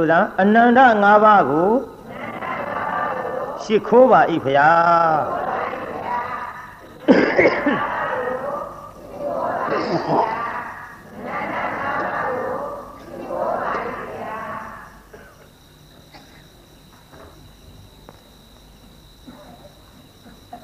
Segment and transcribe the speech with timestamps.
[0.00, 1.70] ဆိုတာအနန္တ၅ပါးကို
[3.62, 4.68] ရှိခိုးပါ၏ဖရာ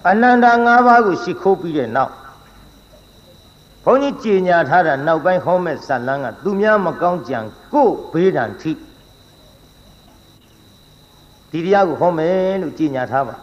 [0.08, 2.12] အနန္တ၅ပါးကိုရှိခိုးပြီးတဲ့နောက်
[3.84, 7.38] ဘုန်းကြီးကြည်ညာထားတာနောက်ပိုင်းဟောမဲ့ဇတ်လန်းကသူများမကောင်းကြံ
[7.72, 8.72] ကို့ဘေးဒဏ်ထိ
[11.54, 13.34] ဒီတရားကိုဟောမယ်လို့ကြည်ညာထားပါ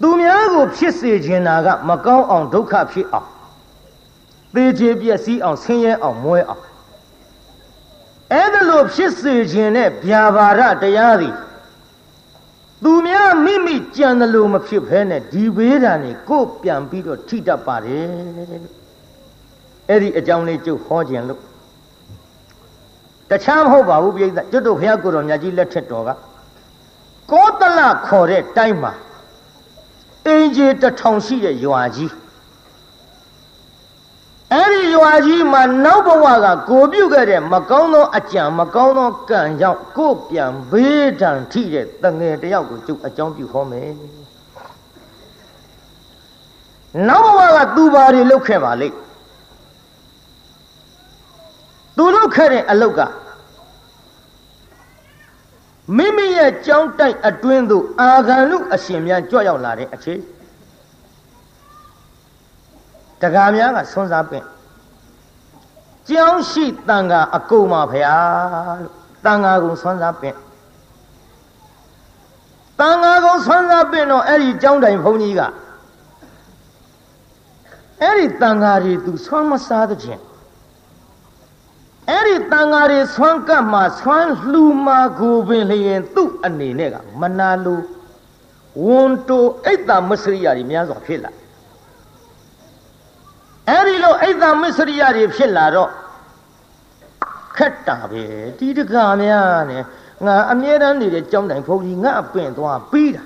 [0.00, 3.28] သူများကိုဖြစ်စေခြင်းနာက မကောင်းအောင်ဒုက္ခဖြစ်အောင်
[4.54, 6.64] သေချေပျက်စီးအောင်ဆင်းရဲအောင်မွဲအောင်
[8.32, 11.34] အဲ့ဒါလို့ဖြစ်စေခြင်းနဲ့ဗျာပါဒတရားသည်
[12.82, 18.06] သူများမိမိကြံတယ်လို့မဖြစ်ဘဲနဲ့ဒီဘေးဒဏ်ကိုကိုပြန်ပြီးတော့ထိတတ်ပါတယ်
[19.88, 21.40] အဲ့ဒီအကြောင်းလေးကျုပ်ဟောခြင်းလို့
[23.30, 26.10] တခြားမဟုတ်ပါဘူးပြိဿကျွတ်တို့ဘုရားကိုယ်တော်မြတ်ကြီးလက်ထက်တော်က
[27.30, 28.92] ကောတလခေါ်တဲ့တိုင်းမှာ
[30.26, 32.12] အင်ဂျီတထောင်ရှိတဲ့ရွာကြီး
[34.52, 43.90] အဲ့ဒီရွာကြီးမှာနောက်ဘဝကကိုပြုတ်ခဲ့တဲ့မကောင်းသောအကြံမကောင်းသောကံကြောင့်ကိုပြန်ဘေးဒဏ်ထိတဲ့တငယ်တယောက်ကိုကျုပ်အကြောင်းပြုဟောမယ်
[47.08, 48.96] နောက်ဘဝကသူပါတွေလုပ်ခဲ့ပါလိမ့်
[52.00, 53.00] သူလုပ်ခဲ့တဲ့အလုပ်က
[55.96, 60.20] မိမိရဲ့ကြောင်းတိုက်အတွင်းသို့အာဂန်လူအရှင်များကြွရောက်လာတဲ့အချိန်
[63.20, 64.44] တကားများကဆွန်းစားပင့်
[66.08, 68.16] ကြောင်းရှိတန်ခါအကုန်ပါဖရာ
[68.82, 68.94] လို့
[69.24, 70.36] တန်ခါကုံဆွန်းစားပင့်
[72.80, 75.40] တန်ခါကုံဆွန်းစားပင့်တော့အဲ့ဒီကြောင်းတိုင်ဘုန်းကြီးက
[78.02, 80.22] အဲ့ဒီတန်ခါတွေသူဆွမ်းမစားတဲ့ချင်း
[82.10, 87.80] အဲ့ဒီတန်ဃာတွေဆွမ်းကပ်မှဆွမ်းလှူမှကိုပင်လျင်သူ့အနေနဲ့ကမနာလို
[88.84, 91.30] ဝန်တိုအိတ်တာမစရိယာတွေများစွာဖြစ်လာ
[93.68, 95.90] အဲ့ဒီလိုအိတ်တာမစရိယာတွေဖြစ်လာတော့
[97.56, 98.24] ခက်တာပဲ
[98.58, 99.82] ဒီတကာများနဲ့
[100.26, 103.24] ငါအမြဲတမ်းနေတဲ့ကြောင်းတိုင်ဘုန်းကြီးငါအပင့်သွားပြီးတာ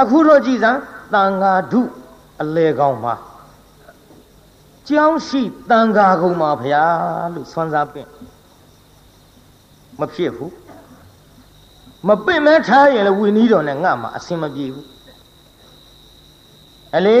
[0.00, 0.80] အခုတော့ကြည်စမ်း
[1.12, 1.80] တန်ဃာဓု
[2.42, 3.14] အလေကောင်းမှာ
[4.90, 6.84] ကြောင်းရှိတန်ဃာကုံပါဗျာ
[7.34, 8.08] လို့ဆွမ်းစားပင့်
[10.00, 10.52] မဖြစ်ဘူး
[12.08, 14.88] မပင့်မဲထားရင်လည်းဝီနီးတော်နဲ့ငါမှအဆင်မပြေဘူး
[16.96, 17.18] အလေ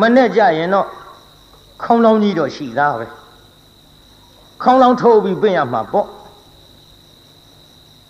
[0.00, 0.86] မနဲ့ကြရင်တော့
[1.82, 3.06] ခေါင်းလောင်းကြီးတော့ရှိသားပဲ
[4.62, 6.06] ခေါင်းလောင်းထိုးပြီးပင့်ရမှာပေါ့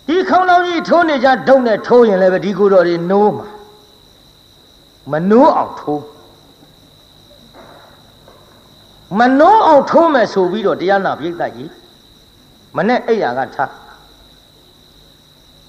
[0.07, 3.47] ဒီခေါင်းလောင်းကြီးထိုးနေကြဒုံနဲ့ထိုးရင်လည်းပဲဒီကိုယ်တော်တွေနိုးမှာ
[5.11, 6.03] မနိုးအောင်ထိုး
[9.19, 11.71] မနှောအောင်ထိုးမယ်ဆိုပြီးတော့တရားနာပြိဿကြီး
[12.77, 13.71] မနဲ့အိယာကထား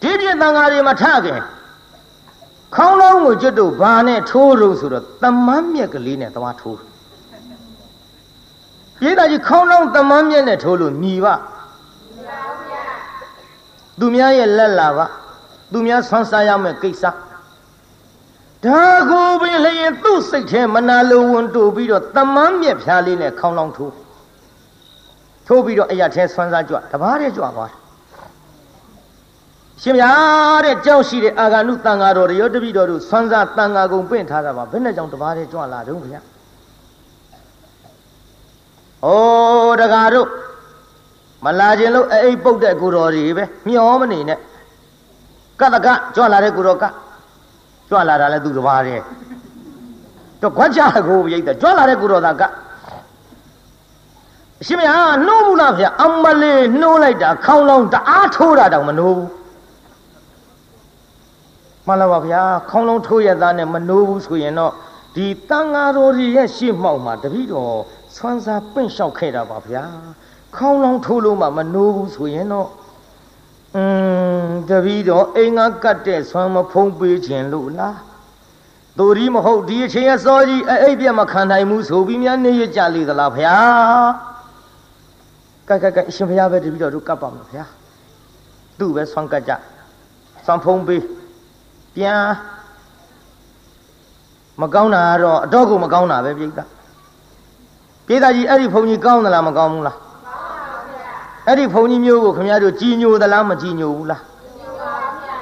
[0.01, 1.41] ဒီပြည့်တန်ဃာတွေမထခင်
[2.75, 6.79] ခေါင်းလုံးကိုကျွတ်တို့ဘာနဲ့ထိုးလို့ဆိုတော့တမန်းမြက်ကလေးနဲ့သွားထိုး
[9.01, 11.35] ပြိဿကြီးခေါင်းလုံးတမန်းမြက်နဲ့ထိုးလို့ညီပါ
[14.01, 15.07] သူများရဲ့လက်လာပါ
[15.73, 17.05] သူများဆွမ်းစားရမယ့်ကိစ္စ
[18.65, 23.93] ဒါကိုပင်လျင်သူ့စိတ်ထဲမနာလိုဝန်တူပြီးတော့တမန်းမြက်ဖြားလေးနဲ့ခေါင်းလောင်းထိုး
[25.47, 27.71] ထိုးပြီးတော့အရာထဲဆွမ်းစားကြွတပားတဲ့ကြွသွား
[29.83, 30.13] ရှင်ဗျာ
[30.65, 36.21] တဲ့ကြောက်ရှိတဲ့အာဂန္ဓုတန်ဃာတော်ရောတပိတော်တို့ဆွမ်းစားတန်ဃာကုံပင့်ထားတာပါဘယ်နဲ့ကြောင့်တပားတဲ့ကြွလာတုံးဗျာ
[39.05, 39.09] ဩ
[39.81, 40.29] တကားတို့
[41.45, 44.39] မလာခြင်းလို့အိပ်ပုတ်တဲ့ကိုတော်တွေပဲမျောမနေနဲ့
[45.61, 46.85] ကတကကြွလာတဲ့ကိုတော်က
[47.89, 49.03] ကြွလာတာလဲသူတစ်ပါးတည်း
[50.41, 52.43] တော့ခွက်ချကိုပြိတ်တယ်ကြွလာတဲ့ကုတော်သာက
[54.61, 59.31] အရှင်မဟာနှိုးဘူးလားဗျအမလေးနှိုးလိုက်တာခေါင်းလောင်းတအားထိုးတာတောင်မနှိုးဘူး
[61.87, 64.73] မှန်လားပါဗျာခေါင်းလုံးထိုးရသားနဲ့မနှိုးဘူးဆိုရင်တော့
[65.15, 67.75] ဒီတန်ဃာတော်ကြီးရဲ့ရှေ့မှောက်မှာတပည့်တော်
[68.17, 69.85] ဆွမ်းစားပင့်လျှောက်ခဲ့တာပါဗျာ
[70.57, 72.69] ခေါင်းလုံးထိုးလို့မှမနှိုးဘူးဆိုရင်တော့
[73.77, 73.85] อื
[74.47, 77.99] มတပည့်တော်အိမ်ကကတ်တဲ့ဆွမ်းမဖုံးပေးခြင်းလို့လား
[78.99, 83.57] သူဒီမဟုတ်ဒီအချိန်အစောကြီးအိပ်ပြက်မခံနိုင်ဘူးဆိုပြီးများနေရကြလေသလားဗျာ
[85.69, 87.65] ကဲကဲကဲအရှင်ဘုရားပဲတပည့်တော်တို့ကတ်ပါမယ်ဗျာ
[88.79, 89.53] သူ့ပဲဆွမ်းကတ်ကြ
[90.47, 91.03] ဆွမ်းဖုံးပေး
[91.97, 92.23] ပြန်
[94.61, 96.51] မကောင်းတာကတော့အတော့ကိုမကောင်းတာပဲပြိဿ
[98.07, 99.97] ပြိဿကြီးအဲ့ဒီဘုံကြီးကောင်းသလားမကောင်းဘူးလား
[101.47, 104.93] အဲ့ဒီဘုံကြီးမျိုးကိုခင်ဗျားတို့ကြည်ညိုသလားမကြည်ညိုဘူးလားကြည်ညိုပါ
[105.23, 105.37] ဗျာ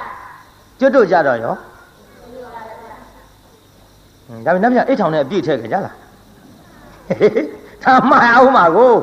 [0.79, 1.55] ကျွတ်တို့ကြတော့ရော
[4.45, 5.95] ဒါပေမဲ့နတ်မြအိတ်ထောင်နဲ့အပြည့်ထည့်ခဲ့ကြလား
[7.83, 8.93] ဒါမှအောင်ပါကို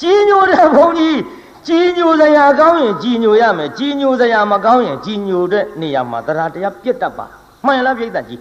[0.00, 1.18] ကြီးညိုတဲ့ဘုန်းကြီး
[1.66, 7.26] ကြီးညိုစရာကောင်းရင်ကြီးညိုရမယ်ကြီးညိုစရာမကောင်းရင်ကြီးညိုတဲ့နေရာမှာတရားတရားပြတ်တတ်ပါ
[7.66, 8.40] မှန်လားပြိတ္တကြီး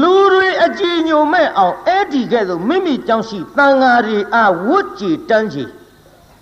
[0.00, 5.70] လူတွေအကြည်ညိုမဲ့အောင်အဲ့ဒီကဲ့သို့မိမိကြောင့်ရှိတန်ဃာတွေအဝတ်ကြည်တန်းကြည်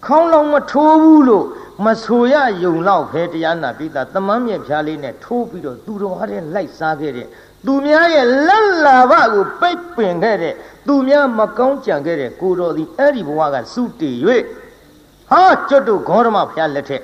[0.07, 1.47] ခေါင်းလုံးမထိုးဘူးလို့
[1.85, 7.27] မဆိုရယုံတော့ဖဲတရားနာပိတာတမန်းမြက်ဖြားလေးနဲ့ထိုးပြီးတော့သူတော်ဟာတဲ့လိုက်စားခဲ့တဲ့
[7.67, 10.55] သူများရဲ့လက်လာဘကိုပိတ်ပင်ခဲ့တဲ့
[10.87, 14.17] သူများမကောင်းကြံခဲ့တဲ့ကိုတော်သည်အဲ့ဒီဘဝကစုတည်၍
[15.31, 17.03] ဟာကျွတ်တို့ဂေါရမဖျားလက်ထက်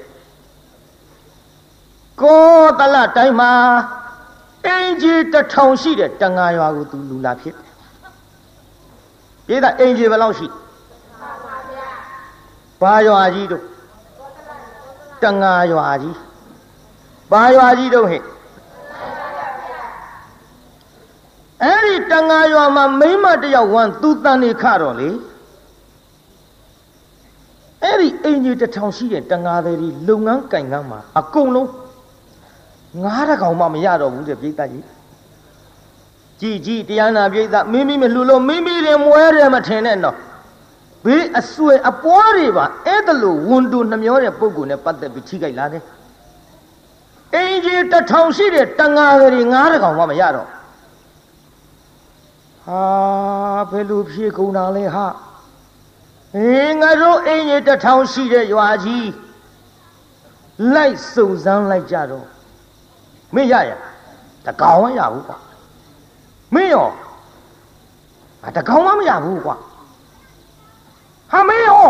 [2.23, 3.51] ကောတလတိုင်းမှာ
[4.67, 7.73] အင်ကြီးတထောင်ရှိတဲ့တန်ဃာရွာကိုသူလူလာဖြစ်တယ်။
[9.47, 10.47] ပြည်သားအင်ကြီးဘယ်လောက်ရှိ
[12.83, 13.63] ဘာရွာကြီးတို့
[15.23, 16.17] တန်ဃာရွာကြီး
[17.31, 18.23] ဘာရွာကြီးတို့ဟဲ့
[21.63, 25.11] အဲ့ဒီတန်ဃာရွာမှာမိမတယောက်ဝမ်းသူတန်နေခတော့လေ
[27.83, 31.71] အဲ့ဒီအင်ကြီးတထောင်ရှိတဲ့တန်ဃာတွေလုပ်ငန်းကင်ငန်းမှာအကုန်လုံး
[33.03, 34.85] ငားတကောင်မှမရတော့ဘူးတဲ့ပြိတ္တကြီး
[36.41, 40.17] ကြည်ကြည်တရားနာပြိတ္တမိမိမလှလို့မိမိတွေမွဲတယ်မထင်နဲ့တော့
[41.09, 45.83] ဘေးအဆွေအပွားတွေပါအဲ့ဒါလို့ဝန်တူနှမျောတဲ့ပုံကိုနဲ့ပတ်သက်ပြီးထိခိုက်လာတယ်
[47.35, 50.49] အင်ကြီးတထောင်ရှိတဲ့တန်ဃာတွေငားတကောင်မှမရတော့
[52.67, 52.83] ဟာ
[53.71, 55.07] ဘယ်လိုဖြေကုန်တာလဲဟာ
[56.37, 59.09] အေးငါတို့အင်ကြီးတထောင်ရှိတဲ့ရွာကြီး
[60.75, 62.27] လိုက်စုံစမ်းလိုက်ကြတော့
[63.35, 63.71] မင်းရရ
[64.47, 65.39] တကောင်မရဘူးကွာ
[66.55, 66.89] မင်းရော
[68.47, 69.57] အတကောင်မမရဘူးကွာ
[71.31, 71.87] ဟာမင်းရော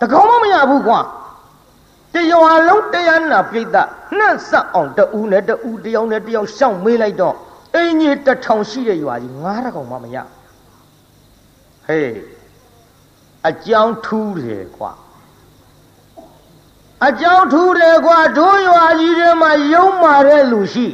[0.00, 1.00] တကောင်မမရဘူးကွာ
[2.14, 3.76] တရွာလုံးတရားနာပြိတ္တ
[4.18, 7.34] နှက်ဆက်အောင်တူနဲ့တူတယောက်နဲ့တယောက်ရှောင်းမေးလိုက်တော့
[7.74, 10.16] အင်းကြီးတထောင်ရှိတဲ့ရွာကြီးငါးတကောင်မမရ
[11.86, 12.12] ဟေး
[13.48, 14.92] အကြောင်းထူးတယ်ကွာ
[17.06, 20.86] အကြောင်းထူးတယ်ကွာဒိုးရွာကြီးထဲမှာယုံမာတဲ့လူရှိ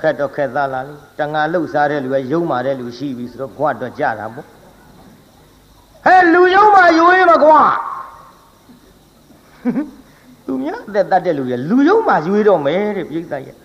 [0.00, 4.46] ခက်တော့ခက်သားလာလေတငါလှုပ်စားတဲ့လူကယုံမာတဲ့လူရှိပြီဆိုတော့ဘွားတော့ကြတာပေါ့
[6.08, 7.62] ဟဲ့လူယုံမာရွေးမကွာ
[10.46, 13.56] သူများအသက်တတ်တဲ့လူတွေလူယုံမာရွေးတော့မယ်တဲ့ပြိဿရဲ့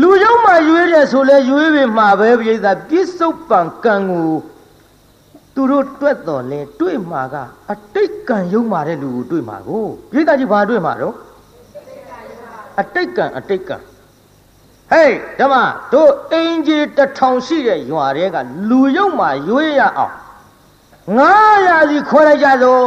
[0.00, 2.56] လူယုံမာရွေးတယ်ဆိုလဲရွေးပြီမှာပဲပြိဿ
[2.88, 4.32] ပြစ္ဆုတ်ပံကံကို
[5.54, 7.36] သူတို့တွက်တော်လဲတွေ့မှာက
[7.72, 11.14] အတိတ်ကံယုံမာတဲ့လူကိုတွေ့မှာကိုပြိဿကြီးဘာတွေ့မှာတော့
[12.80, 13.76] အတိတ်ကံအတိတ်ကံ
[14.92, 15.54] ဟေးဓမ္မ
[15.92, 18.36] တို့အင်ကြီးတထောင်ရှိတဲ့ရွာတွေက
[18.68, 20.14] လူယုံမာရွေးရအောင်
[21.06, 22.84] 900စီခွဲလိုက်ကြစို့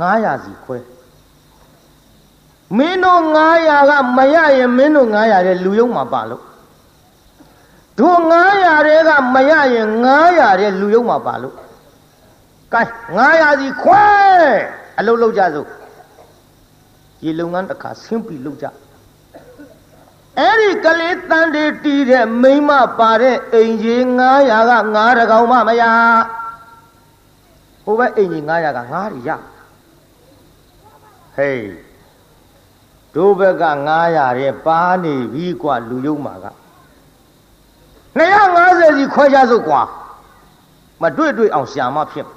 [0.00, 0.78] 900စီခွဲ
[2.76, 3.22] မင်းတို့
[3.60, 6.42] 900ကမရရင်မင်းတို့900တဲ့လူယုံမှာပါလို့
[7.98, 8.20] တို့
[8.54, 9.88] 900တဲ့ကမရရင်
[10.26, 11.54] 900တဲ့လူယုံမှာပါလို့
[12.72, 12.82] ကဲ
[13.18, 14.04] 900စီခွဲ
[14.98, 15.68] အလုံးလုံးကြစို့
[17.24, 18.66] ရေလုံငန်းတစ်ခါဆင်းပြီးလုံးကြ
[20.39, 22.69] အဲ့ဒီကလေးတန်တေတီးတဲ့မိမ
[22.99, 24.01] ပါတဲ့အိမ်ကြီး
[24.39, 25.83] 900က9တကောင်မှမရ
[27.83, 29.29] ဟိုဘက်အိမ်ကြီး900က9တွေရ
[31.35, 31.69] ဟေး
[33.15, 33.65] တို့ဘက်က
[34.05, 36.47] 900တဲ့ပါနေပြီกว่าလူယုံမှာက
[38.19, 39.81] 250စီခွဲကြစို့กว่า
[41.01, 42.27] မတွေ့တွေ့အောင်ရှာမဖြစ်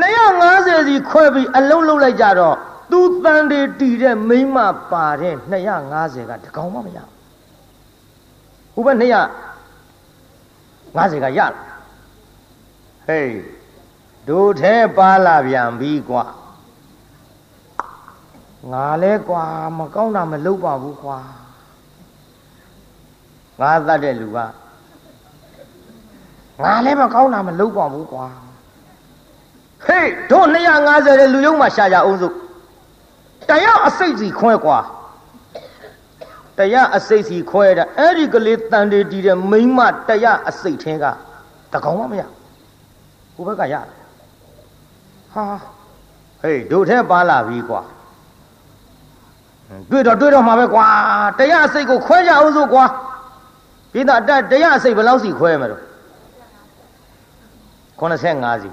[0.00, 2.56] 250စီခွဲပြီးအလုံးလုံးလိုက်ကြတော့
[2.91, 4.57] သူတန်တွေတီတဲ့မိမ
[4.91, 5.35] ပါတဲ့
[5.83, 6.99] 250ကတကောင်မှမရ
[8.73, 11.51] ဟိုဘက်250ကရလား
[13.07, 13.31] ဟေး
[14.27, 16.23] ဒိုထဲပါလာပြန်ပြီကွာ
[18.71, 19.43] ငါလဲကွာ
[19.77, 21.17] မကောင်းတာမလုပ်ပါဘူးကွာ
[23.59, 24.37] ငါသတ်တဲ့လူက
[26.63, 28.25] ငါလဲမကောင်းတာမလုပ်ပါဘူးကွာ
[29.85, 30.47] ဟေးတို့
[30.83, 32.35] 250တဲ့လူယုံမှာရှာကြအောင်စို့
[33.49, 34.79] တရားအစိတ်စီခွဲကွာ
[36.57, 41.05] တရားအစိတ်စီခွဲတာအဲ့ဒီကလေးတန်တေတီတဲ့မိမတရားအစိတ်ထင်းက
[41.73, 42.23] တကောင်မှမရ
[43.35, 43.75] ကိုဘက်ကရ
[45.33, 45.43] ဟာ
[46.41, 47.81] ဟေးတို့ထဲပါလာပြီကွာ
[49.91, 50.85] တွေ့တော့တွေ့တော့မှာပဲကွာ
[51.39, 52.85] တရားအစိတ်ကိုခွဲကြအောင်စို့ကွာ
[53.93, 55.81] ပိသတတရားအစိတ်ဘယ်လောက်စီခွဲမှာတော့
[57.99, 58.69] 85စီ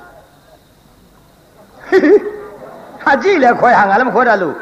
[3.04, 4.56] ဟာကြည့်လဲခွဲဟာငါလည်းမခွဲတတ်လို့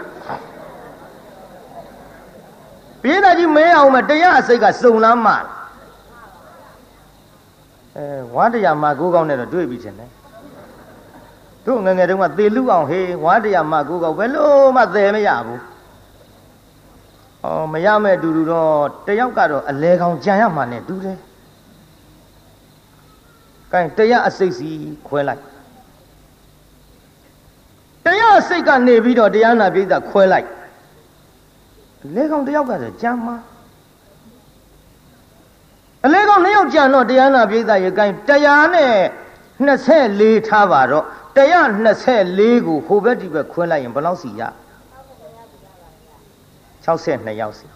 [3.03, 5.35] ပြေးသားကြီးမဲအောင်မတရားအစိတ်ကစုံလမ်းမှ
[7.97, 8.05] အဲ
[8.35, 10.11] ဝါတရားမှာကိုးကောင်းနဲ့တော့တွေ့ပြီချင်းတယ်
[11.67, 15.61] တို့ငငယ်တုန်းကသေလူအောင်ဟေးဝါတရားမှာကိုးကောင်းဘယ်လို့မှသေမရဘူး
[17.43, 18.75] ဩမရမဲ့အတူတူတော့
[19.07, 21.19] တယောက်ကတော့အလဲကောင်ကြံရမှာနဲ့တူတယ်
[23.73, 24.71] ကဲတရားအစိတ်စီ
[25.07, 25.43] ခွဲလိုက်
[28.05, 30.49] တရားအစိတ်ကနေပြီးတော့တရားနာပိဋကခွဲလိုက်
[32.15, 33.37] လေကောင်တယောက်ကဆိုကြမ်းမှာ
[36.05, 38.95] အလေကောင်နှစ်ယောက်ကြံတော့တရားနာပိဋကရေကိုင်းတရားနဲ့
[39.67, 41.05] 24ထားပါတော့
[41.37, 41.67] တရား
[42.17, 44.43] 24ကိုဟိုဘက်ဒီဘက်ခွဲလိုက်ရင်ဘယ်လောက်စီရ
[46.85, 47.67] 62ယောက်စီ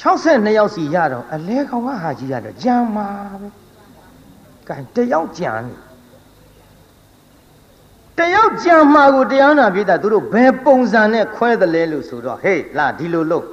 [0.00, 3.08] 62ယောက်စီရတော့အလဲကောင်ကဟာကြီးရတော့ကြံမှာ
[3.40, 3.48] ပဲ
[4.68, 5.74] ကဲတယောက်ကြံနေ
[8.18, 13.44] တယောက်ကြံမှာကိုတရားနာပြတာသူတို့ဘယ်ပုံစံနဲ့ခွဲတယ်လဲလို့ဆိုတော့ဟေးလာဒီလိုလို့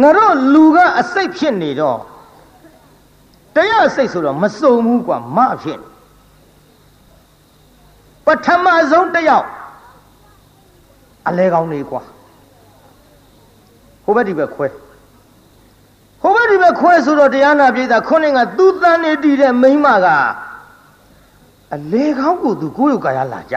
[0.00, 1.98] ငါတို့လူကအစိတ်ဖြစ်နေတော့
[3.56, 5.80] တရားအစိတ်ဆိုတော့မစုံဘူးကွာမဖြစ်
[8.26, 9.48] ပထမဆုံးတယောက်
[11.28, 12.02] အလဲကောင်းနေကွာ
[14.04, 14.66] ဟိုဘက်ဒီဘက်ခွဲ
[16.22, 20.06] ဟိုဘက်ဒီဘက်ခွဲဆိုတော့တရားနာပြတာခုနကသူ့တန်နေတည်တဲ့မိမက
[21.74, 23.56] အလဲကောင်းကိုသူကိုယ်ရုပ်ကာယလာကြ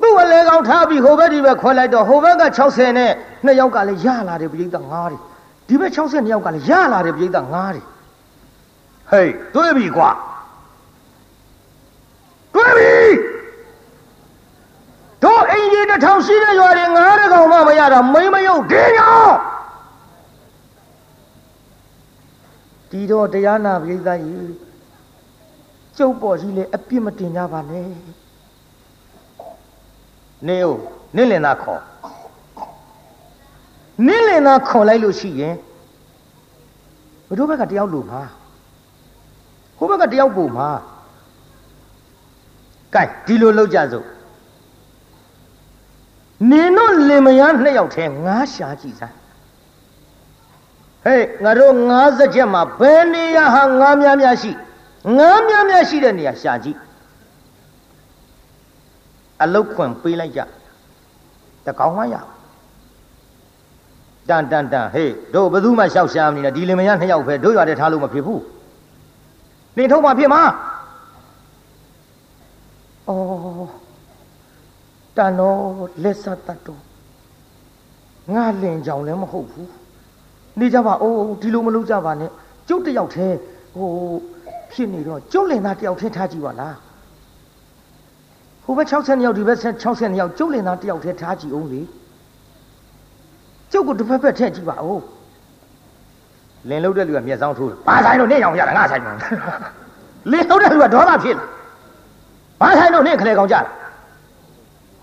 [0.00, 3.12] သူ့အလဲကောင်းထားပြီးဟိုဘက်ဒီဘက်ခွဲလိုက်တော့ဟိုဘက်က60နဲ့
[3.44, 5.20] နှစ်ယောက်ကလည်းရလာတယ်ပြေးတာ9တယ်
[5.68, 7.84] ဒီဘက်60နှစ်ယောက်ကလည်းရလာတယ်ပြေးတာ9တယ်
[9.10, 10.10] ဟေးတွေ့ပြီကွာ
[12.54, 12.96] တွေ့ပြီ
[15.22, 19.28] တို့အင်ကြီးတစ်ထောင်ရှိတဲ့ရွာတွေငါးတကောင်မှမရတော့မိမယုတ်ဒင်းရော
[22.90, 24.67] ဒီတော့တရားနာပိသကြီး
[25.98, 27.88] ကျုပ်ပေါ်ရှိလေအပြစ်မတင်ကြပါနဲ့
[30.46, 30.78] နေဦး
[31.16, 31.82] နင့်လင်သားခေါ်
[34.06, 35.56] နင့်လင်သားခေါ်လိုက်လို့ရှိရင်
[37.28, 38.22] ဘတို့ဘက်ကတယောက်လူမှာ
[39.76, 40.68] ဟိုဘက်ကတယောက်ပုံမှာ
[42.94, 44.06] ကဲဒီလိုလောက်ကြစို့
[46.50, 49.16] နင်တို့လင်မယားနှစ်ယောက်ထဲငါးရှာကြည့်စမ်း
[51.04, 54.52] ဟေးငါတို့ငါးစက်ချက်မှာဘယ်နေရာဟာငါးများများရှိ
[55.16, 56.78] ငါးများများရှိတဲ့နေရာရှာကြည့်
[59.42, 60.40] အလုတ်ခွန်ပေးလိုက်ကြ
[61.66, 62.16] တကောင်မှရ
[64.28, 68.42] တန်တန်တန်ဟေးတို့ဘယ်သူမှရှောက်ရှာမနေနဲ့ဒီလင်မယားနှစ်ယောက်ပဲတို့ရွာတဲ့ထားလို့မဖြစ်ဘူး
[69.76, 70.42] နေထုတ်မှဖြစ်မှာ
[73.08, 73.10] ဩ
[75.16, 75.58] တန်တော်
[76.02, 76.82] လက်ဆက်တတ်တော်
[78.34, 79.70] ငါလင်ကြောင်လည်းမဟုတ်ဘူး
[80.58, 82.30] နေကြပါအိုးဒီလိုမလုပ်ကြပါနဲ့
[82.68, 83.36] ကျုပ်တယောက်တည်း
[83.76, 83.90] ဟို
[84.72, 86.76] ဖြစ်နေတော့ကျုပ်လင်သားတယောက်တည်းထားကြည့်ပါလား
[88.64, 91.82] ဟိုဘက်60ယောက်ဒီဘက်60ယောက်ကျုပ်လင်သားတယောက်တည်းထားကြည့်အောင်လေ
[93.72, 95.02] ကျုပ်ကိုတစ်ဖက်ဖက်ထည့်ကြည့်ပါဦး
[96.68, 99.12] လင်လုံးတဲ့လူကမျက်စောင်းထိုးဘာဆိုင်လို့နေအောင်ရတာငါဆိုင်မှာ
[100.32, 101.44] လင်လုံးတဲ့လူကဒေါသဖြစ်လာ
[102.60, 103.60] ဘာဆိုင်လို့နေခလေကောင်ကြတာ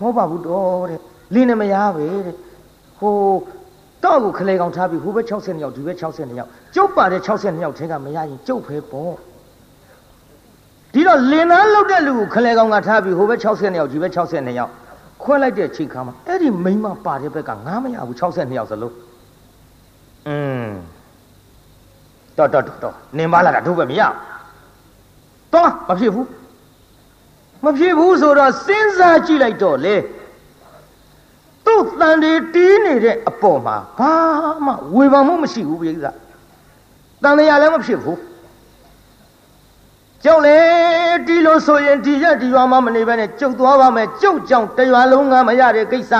[0.00, 1.00] ဟုတ်ပါဘူးတော့တဲ့
[1.34, 2.34] လင်းနေမရပဲတဲ့
[2.98, 3.16] ဟို
[4.04, 9.14] တော့ကိုခလေကောင်ထားပြီးဟိုဘက်60ယောက်ဒီဘက်60ယောက်ကျုပ်ပါတဲ့60ယောက်ထဲကမရရင်ကျုပ်ဖဲပေါ့
[10.96, 14.72] ဒီတော့လင်းသားလောက်တဲ့လူကိုခလေကောင်ကထားပြီးဟိုဘက်60ယောက်ဒီဘက်60ယောက်
[15.22, 18.94] ခွဲလိုက်တဲ့ချိန်ခါမှာအဲ့ဒီမိမပါတဲ့ဘက်ကငားမရဘူး62ယောက်စလုံး
[20.28, 20.36] อื
[20.66, 20.68] ม
[22.38, 24.02] တော့တော့တော့နင်ပါလာတာတို့ပဲမရ
[25.54, 26.26] တော့မဖြစ်ဘူး
[27.64, 29.96] မဖြစ်ဘူးဆိုတော့စဉ်းစားကြည့်လိုက်တော့လေ
[31.66, 34.12] သူ့တန်တွေတီးနေတဲ့အပေါ်မှာဘာ
[34.66, 38.18] မှဝေဖန်မှုမရှိဘူးပြိဿတန်တရားလည်းမဖြစ်ဘူး
[40.26, 40.58] ကျုပ်လေ
[41.28, 46.14] ဒီလိုဆိုရင်ဒီရက်ဒီရွာမှာမနေဘဲနဲ့ကျုပ်သွားပါမယ်ကျုပ်ကြောင့်တရွာလုံးကမရတဲ့ကိစ္စ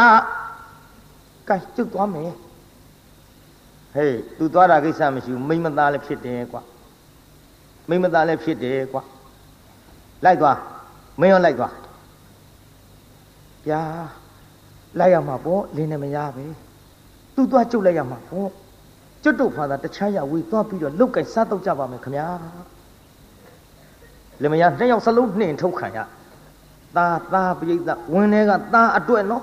[1.49, 2.33] ကဲကျုပ်သွားမယ်
[3.95, 6.63] ဟေးသူသွားတာကိစ္စမရှိဘူးမိမသားလည်းဖြစ်တယ်ကွာ
[7.89, 9.03] မိမသားလည်းဖြစ်တယ်ကွာ
[10.25, 10.59] လိုက်သွား
[11.21, 11.73] မင်းရောလိုက်သွား
[13.67, 13.81] ဗျာ
[14.99, 16.45] လိုက်ရမှာပေါ့လင်းနေမရပဲ
[17.35, 18.49] သူ့သွားကျုပ်လိုက်ရမှာပေါ့
[19.23, 22.27] ကျွတ်တို့ဖာသာတခြားရဝေးသွားပြီးတော့လုတ်ကင်စားတော့ကြပါမယ်ခမညာ
[24.43, 25.99] လင်မယားနှစ်ယောက်စလုံးနှင်ထုတ်ခံရ
[26.97, 29.43] သာသာပြိဿဝင်းထဲကသာအတွက်နော်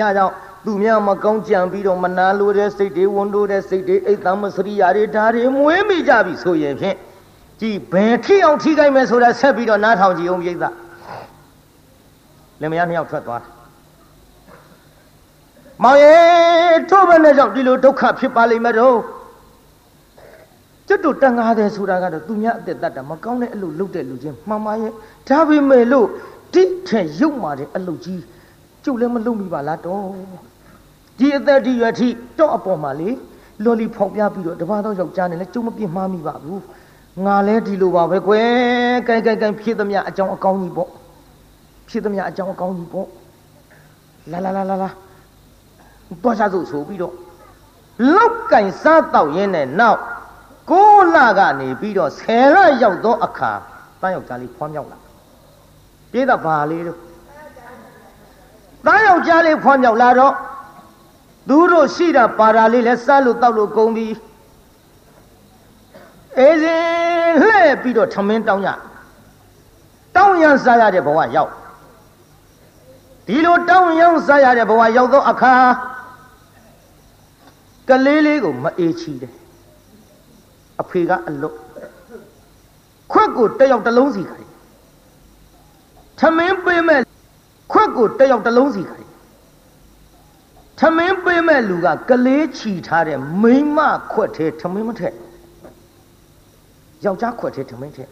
[0.00, 0.34] ဒါကြောင့်
[0.64, 6.96] သူများမကောင်းကြံပြီးတော့မနာလိုတဲ့စိတ်တွေဝန်တိုးတဲ့စိတ်တွေအိတ်သားမစရိယာတွေဒါတွေမွေးမိကြပြီဆိုရင်ဖြင့်
[7.60, 10.56] ကြည်ဘယ်ထိအောင်ထိခိုက်မယ်ဆိုတာဆက်ပြီးတော့နားထောင်ကြည့်အောင်ပြိဿ
[12.60, 13.50] လင်မယားနှစ်ယောက်ထွက်သွားတယ်
[15.82, 18.96] မောင်ရဲ့ထို့ဘယ်နဲ့ကြောင့်ဒီလိုဒုက္ခဖြစ်ပါလိမ့်မတော့
[20.88, 24.92] ကျွတ်တို့တန်ငါတယ်ဆိုတာကတော့သူများအသက်တတ်တာမကောင်းတဲ့အလုပ်လုပ်တဲ့လူချင်းမှန်ပါရဲ့
[25.28, 26.08] ဒါပေမဲ့လို့
[26.54, 28.22] တိထဲရုပ်မာတဲ့အလုပ်ကြီး
[28.84, 30.04] ကျုပ်လည်းမလုပ်မိပါလားတော့
[31.18, 33.10] ဒီအသက်ဒီရွယ်ထိတော့အပေါ်မှာလေ
[33.64, 36.62] လော်လီဖောက်ပြပြီးတော့တပါးတော့ယောက်ျားနဲ့လည်းကျုံမပြစ်မှားမိပါဘူး
[37.24, 40.90] ငါလဲဒီလိုပါပဲကွယ်ကဲကဲကဲဖြစ်သမျှအကြောင်းအကောင်းကြီးပေါ့
[41.88, 43.08] ဖြစ်သမျှအကြောင်းအကောင်းကြီးပေါ့
[44.30, 44.90] လာလာလာလာလာ
[46.22, 47.14] တော့စားစို့ဆိုပြီးတော့
[48.14, 50.00] လောက်ကင်စားတော့ရင်းနဲ့နောက်
[50.70, 53.52] ကိုလကနေပြီးတော့ဆယ်လရောက်သောအခါ
[54.00, 54.98] တန်းယောက်ျားလေးဖွားမြောက်လာ
[56.10, 56.98] ပြေးတော့ဘာလေးတို့
[58.86, 60.34] တန်းယောက်ျားလေးဖွားမြောက်လာတော့
[61.48, 64.06] သူတို့ရှိတာပါတာလေးလဲစားလို့တောက်လို့ကုန်ပြီ
[66.38, 66.82] အေးစဉ်
[67.42, 68.68] လှဲ့ပြီးတော့ထမင်းတောင်းရ
[70.16, 71.50] တောင်းရန်စားရတဲ့ဘဝရောက်
[73.26, 75.54] ဒီလိုတောင်းရန်စားရတဲ့ဘဝရောက်သောအခါ
[77.88, 79.34] ကလေးလေးကိုမအေးချီတယ်
[80.80, 81.56] အဖေကအလွတ်
[83.12, 84.48] ခွက်ကိုတက်ရောက်တစ်လုံးစီခိုင်း
[86.20, 87.00] ထမင်းပေးမဲ့
[87.72, 89.08] ခွက်ကိုတက်ရောက်တစ်လုံးစီခိုင်း
[90.80, 93.78] ထမင်းပေးမဲ့လူကကလေးချီထားတဲ့မိမ
[94.12, 95.14] ခွက်သေးထမင်းမထက်
[97.04, 98.08] ယောက်ျားခွက်သေးထမင်းထက်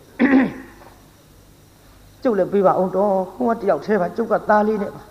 [2.23, 5.02] ကျုပ်လည်းပေးပါအောင်တော့ဟိုကတယောက်သေးပါကျုပ်ကသားလေးနဲ့ပါ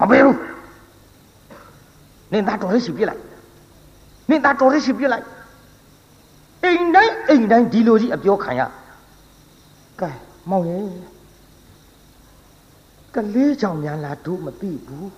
[0.00, 0.38] မပေးဘူး
[2.32, 3.22] နင်သားတော်လေးရှိပြစ်လိုက်
[4.30, 5.26] နင်သားတော်လေးရှိပြစ်လိုက်
[6.64, 8.60] အိမ်တိုင်းအိမ်တိုင်းဒီလိုကြီးအပြောခံရ
[10.00, 10.10] ကဲ
[10.50, 10.86] မောင်ရဲ့
[13.14, 15.10] ကလေးကြောင့်များလားတို့မသိဘူး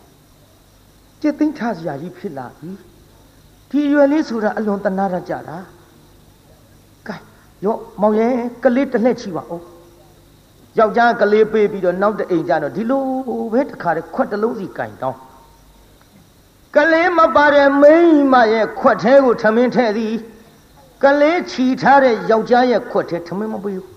[1.21, 2.71] จิตသိမ်းထားစရာကြီးဖြစ်လာပြီ
[3.71, 5.59] ဒီရွယ်လေးဆိုတာအလွန်တနာရကြတာ
[7.07, 7.17] ကဲ
[7.65, 8.35] ရောမောင်ရဲ့
[8.65, 9.63] ကလေးတစ်လက်ချီပါဦး
[10.79, 13.05] ယောက်ျားကလေးပေးပြီးတော့နောက်တအိမ်ကျတော့ဒီလို
[13.53, 15.19] ပဲတခါတည်းခွက်တစ်လုံးစီကင်တောင်း
[16.77, 20.15] ကလေးမပါတဲ့မိန်းမရဲ့ခွက်သေးကိုထမင်းထဲ့သည်
[21.05, 23.89] ကလေးချီထားတဲ့ယောက်ျားရဲ့ခွက်ထဲထမင်းမပေးဘူး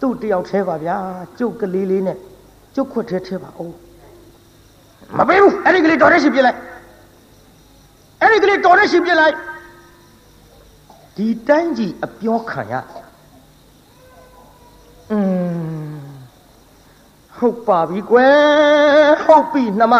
[0.00, 0.96] သူ့တယောက်သေးပါဗျာ
[1.38, 2.18] ကျုပ်ကလေးလေးနဲ့
[2.74, 3.74] ကျုပ်ခွက်ထဲထဲပါအောင်
[5.18, 6.58] မပေးဘူးအဲ့ဒီကလေးတော်တဲ့ရှိပြလိုက်
[8.20, 9.34] အဲ့ဒီကလေးတော်တဲ့ရှိပြလိုက်
[11.16, 12.74] ဒီတိုင်းကြီးအပြောခံရ
[15.10, 15.18] อื
[15.90, 15.92] ม
[17.36, 19.94] ဟုတ်ပါပြီကွယ်ဟုတ်ပြီနှမ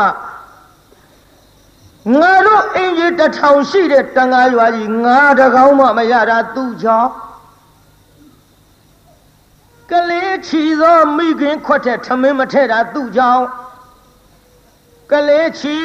[2.10, 7.10] ငါတို့အင်ကြီးတထောင်ရှိတဲ့တန်ဃာရွာကြီးငါတကောင်းမှမရတာသူ့ကြောင့်
[9.90, 13.44] ကလေးချီသောမိခင်ခွက်တဲ့ထမင်းမထဲတာသူ့ကြောင့်
[15.10, 15.76] ကလေးချီ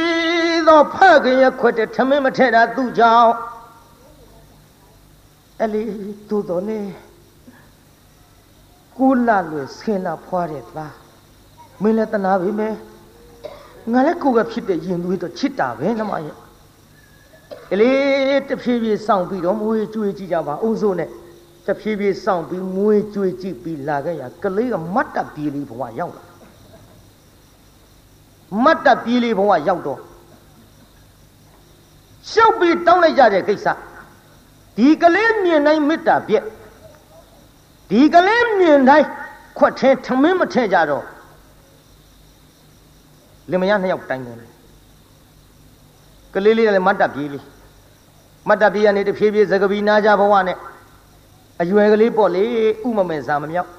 [0.67, 3.31] သောဖခင်ရဲ့ခွက်တဲ့ထမင်းမထဲတာသူ့ကြောင့်
[5.59, 5.81] အဲ့လေ
[6.29, 6.79] သူ့တော်နေ
[8.97, 10.93] ကိုလာလွယ်ဆင်းလာဖွာတဲ့သား
[11.81, 12.75] မင်းလည်းတနာပြီမယ်
[13.93, 16.35] ငါလည်းကိုယ်ကဖြစ်တဲ့ရင်သွေးတော့ချစ်တာပဲနမရဲ့
[17.71, 21.09] ကလေးတဖြည်းဖြည်းစောင့်ပြီးတော့မွေးကြွေးကြည့်ကြပါအုံစိုးနဲ့
[21.67, 26.23] တဖြည်းဖြည်းစောင့်ပြီးမွေးကြွေးကြည့်ပြီးလာခဲ့ရကလေးကမတ်တပ်ပြေးလေးဘဝရောက်လာ
[28.63, 29.99] မတ်တပ်ပြေးလေးဘဝရောက်တော့
[32.31, 33.67] ရှုပ်ပြီးတောင်းလိုက်ကြတဲ့ကိစ္စ
[34.77, 36.43] ဒီကလေးမြင်တိုင်းမေတ္တာပြက်
[37.89, 39.07] ဒီကလေးမြင်တိုင်း
[39.57, 41.05] ခွက်ထဲထမင်းမထဲကြတော့
[43.51, 44.37] လင်မယားနှစ်ယောက်တိုင်တယ်
[46.33, 47.43] ကလေးလေးလည်းမတ်တပ်ပြေးလေး
[48.47, 50.57] မတ်တပ်ပြေးရနေတဖြည်းဖြည်းသကပီနာကြဘဝနဲ့
[51.61, 52.43] အရွယ်ကလေးပေါ့လေ
[52.87, 53.69] ဥမမဲစာမမြောက်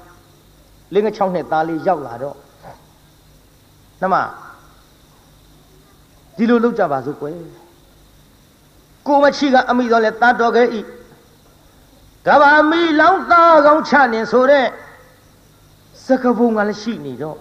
[0.93, 2.37] လင်းက6နှစ်သားလေးရောက်လာတော့
[4.01, 4.15] နမ
[6.37, 7.35] ဒီလိုလုပ်ကြပါစို့ကွယ်
[9.07, 10.81] ကိုမချီကအမိတော်လဲတာတော်ခဲ့ဤ
[12.27, 14.65] ကဘာမီလောင်းသားကောင်းချနေဆိုတဲ့
[16.05, 17.37] စကဘုံကလည်းရှိနေတော့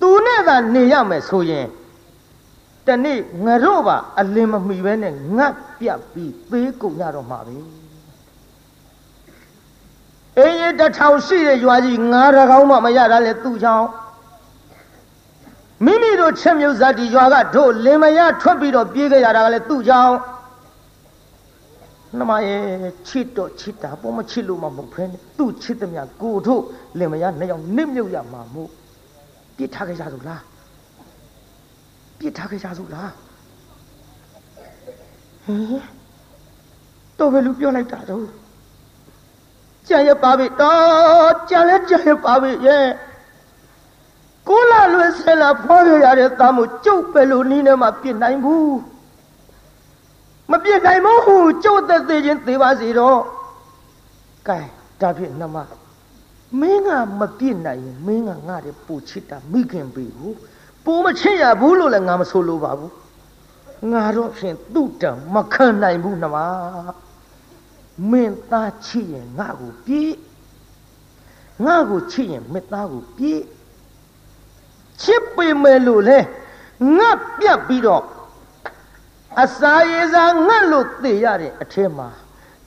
[0.00, 1.66] သူနဲ့သာနေရမယ်ဆိုရင်
[2.86, 7.56] တနေ့ငါတို့ပါအလင်းမမီပဲနဲ့ငတ်ပြတ်ပြီးသေးကုန်ရတော့မှာပဲ
[10.38, 13.86] အင်းရတထောင်ရှိတဲ့ရွာကြီးငါးရကောင်းမှမရတာလေသူ့ကြောင့်
[15.84, 20.14] မိမိတို့ချက်မြုပ်ဇာတိရွာကတို့လင်မယားထွက်ပြီးတော့ပြေးကြရတာကလည်းသူ့ကြောင့်
[22.18, 22.62] နမရဲ့
[23.08, 26.62] ချစ်တော့ချစ်တာပေါ်မချစ်လို့မမဟုတ်ဖ ೇನೆ သူ့ချစ်သည်များကိုတို့
[26.98, 28.70] လင်မယားနှစ်ယောက်နစ်မြုပ်ရမှာမို့
[29.60, 30.42] ပြစ်ထားကြစို့လား
[32.18, 33.12] ပြစ်ထားကြစို့လား
[35.44, 35.82] ဟင်
[37.18, 38.26] တော့ဘယ်လိုပြောလိုက်တာတော့
[39.88, 42.86] ကြံရပါပြီတော့ကြံလဲကြံရပါပြီရဲ့
[44.48, 48.76] ကိုလာလွယ်ဆဲလာဖွားရရတဲ့သားမို့ကျုပ်ပဲလို့နီးနေမှပြစ်နိုင်ဘူး
[50.50, 53.20] မပြစ်နိုင်ဘူးကျုပ်သက်သေးချင်းသေပါစီတော့
[54.48, 54.58] ကဲ
[55.00, 55.58] ဒါဖြင့်နှမ
[56.58, 60.36] မင်းကမပြစ်နိုင်ရင်မင်းကငါ့ရဲ့ပူချစ်တာမိခင်ပြီဘူး
[60.84, 62.92] ပူမချစ်ရဘူးလို့လည်းငါမဆိုလိုပါဘူး
[63.92, 66.36] ငါတော့ဖြင့်သူ့တံမခံနိုင်ဘူးနှမ
[68.10, 70.12] မင်းသားချစ်ရင်ငါ့ကိုပြေး
[71.64, 73.40] ငါ့ကိုချစ်ရင်မင်းသားကိုပြေး
[75.02, 76.18] ချစ်ပေမဲ့လို့လေ
[76.98, 78.04] ငါပြတ်ပြီးတော့
[79.42, 82.08] အစာရေစာငတ်လို့သေရတဲ့အထဲမှာ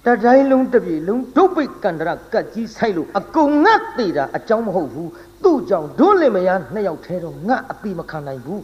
[0.06, 5.10] တတိုင်းလုံးတပြေလုံးဒုပိတ်ကန္တရကတ်ကြီးဆိုင်လို့အကုန်ငတ်သေးတာအကြောင်းမဟုတ်ဘူး
[5.44, 8.64] သူ့ကြောင့်ဒွန်းလင်မယားနှစ်ယောက်ထဲတော့ငတ်အတိမခံနိုင်ဘူး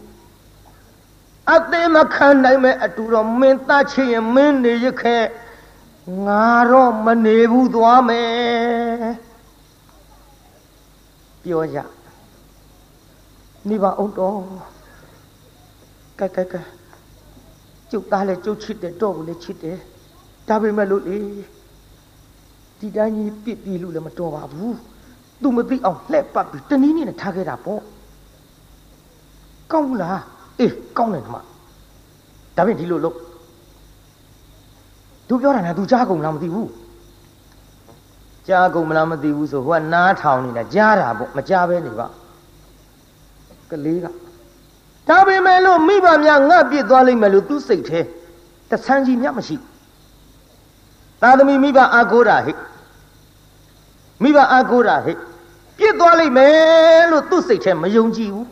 [1.55, 5.17] အသေးမခံနိုင်မဲ့အတူတော့မင်းသားချင်ရင်မင်းနေရခဲ
[6.25, 9.13] ငါတော့မနေဘူးသွားမယ်
[11.43, 11.79] ပြောကြ
[13.69, 14.37] နေပါအောင်တော့
[16.19, 16.61] ကဲကဲကဲ
[17.91, 19.77] ကျုပ်သားလည်းကျုပ်ချစ်တယ်တော့ဘူးလည်းချစ်တယ်
[20.49, 21.17] ဒါပေမဲ့လို့လေ
[22.79, 24.77] ဒီတိုင်းကြီးပြစ်ပြီးလို့လည်းမတော်ပါဘူး
[25.41, 27.81] သူမသိအောင်လှက်ပတ်ပြီးတနည်းနည်းနဲ့ထားခဲ့တာပေါ့
[29.71, 30.19] ကောင်းဘူးလား
[30.59, 31.37] အေးကောင်းတယ်ဓမ္မ
[32.55, 33.15] ဒါဖြင့်ဒီလိုလို့
[35.27, 36.69] သူပြောတာနဲ့သူကြားကုန်လားမသိဘူး
[38.47, 42.07] ကြားကုန်မလားမသိဘူးဆိုဟိုကနားထောင်နေတာကြားတာပေါ့မကြားပဲနေပါ
[43.71, 44.05] ကလေးက
[45.09, 48.01] ဒါပေမဲ့လို့မိဘများငတ်ပြစ်သွားလိမ့်မယ်လို့သူစိတ်ထဲ
[48.69, 49.55] တဆန်းကြီးမြတ်မရှိ
[51.21, 52.53] သာသမီမိဘအာကိုးတာဟိ
[54.23, 55.13] မိဘအာကိုးတာဟိ
[55.77, 58.47] ပြစ်သွားလိမ့်မယ်လို့သူစိတ်ထဲမယုံကြည်ဘူး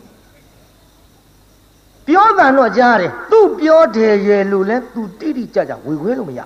[2.06, 6.40] ပြောတာတော့ကြားတယ်သူပြောတယ်ရဲ့လို့လဲသူတိတိကျကျဝေခွဲလို့မရ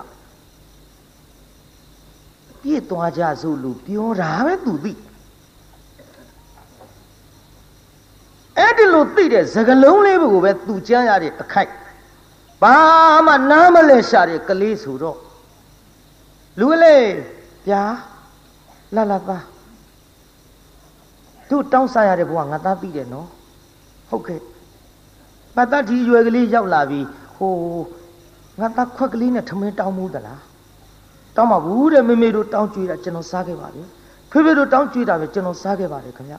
[2.63, 4.93] ပြည့်သွားကြစို့လို့ပြောတာပဲသူသိ
[8.59, 11.73] အဲ့ဒီလိုသိတဲ့စကလုံးလေးကိုပဲသူကြမ်းရတဲ့အခိုက်
[12.63, 12.77] ဘာ
[13.27, 15.19] မှနားမလဲရှာတဲ့ကလေးဆိုတော့
[16.61, 17.07] လူလေး
[17.69, 17.83] ဗျာ
[18.95, 19.45] လာလာသား
[21.49, 23.29] သူတောင်းစားရတဲ့ဘဝငါသားသိတယ်နော်
[24.11, 24.41] ဟုတ်ကဲ့
[25.57, 27.01] ပတ်သက်ဒီရွယ်ကလေးရောက်လာပြီ
[27.37, 27.53] ဟို
[28.61, 30.41] ငါသားခွက်ကလေးနဲ့ထမင်းတောင်းမှုသလား
[31.37, 33.83] တောင်းပါဘူးတဲ့မေမေတို့တောင်းကြွေးတာကျွန်တော်စားခဲ့ပါပြီ
[34.31, 36.35] ဖေဖေတို့တောင်းကြွေးတာပဲကျွန်တော်စားခဲ့ပါတယ်ခင်ဗျ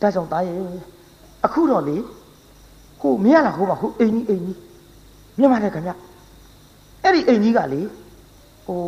[0.00, 0.56] ဒါကြောင့်သားရဲ့
[1.44, 1.96] အခုတော့လေ
[3.00, 4.58] ဟိုမရလားဟိုပါဟိုအိမ်ကြီးအိမ်ကြီး
[5.38, 5.92] မြင်ပါတယ်ခင်ဗျ
[7.02, 7.80] အဲ့ဒီအိမ်ကြီးကလေ
[8.68, 8.80] ဟို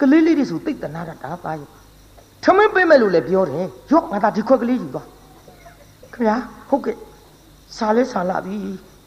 [0.00, 1.68] ကလေးလေးတွေဆိုတိတ်တနာတာဒါသားရဲ့
[2.44, 5.06] ထမင်းပေးမယ်လို့လည်းပြောတယ်ရော့ငါသားဒီခွက်ကလေးယူသွား
[6.12, 6.36] ခင်ဗျာ
[6.68, 6.96] ဟုတ်ကဲ့
[7.76, 8.56] စားလဲစားလာပြီ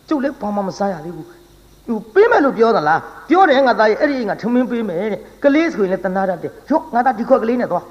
[0.07, 7.85] ကျုပ်လည်းဘာမှမစားရသေးဘူးဟိုပေးမယ်လို့ပြောသလားပြောတယ်ငါသားရဲ့အဲ့ဒီငါထမင်းပေးမယ်တဲ့ကလေးဆိုရင်လည်းတနာတတ်တယ်ရော့ငါသားဒီခွက်ကလေးနဲ့သွား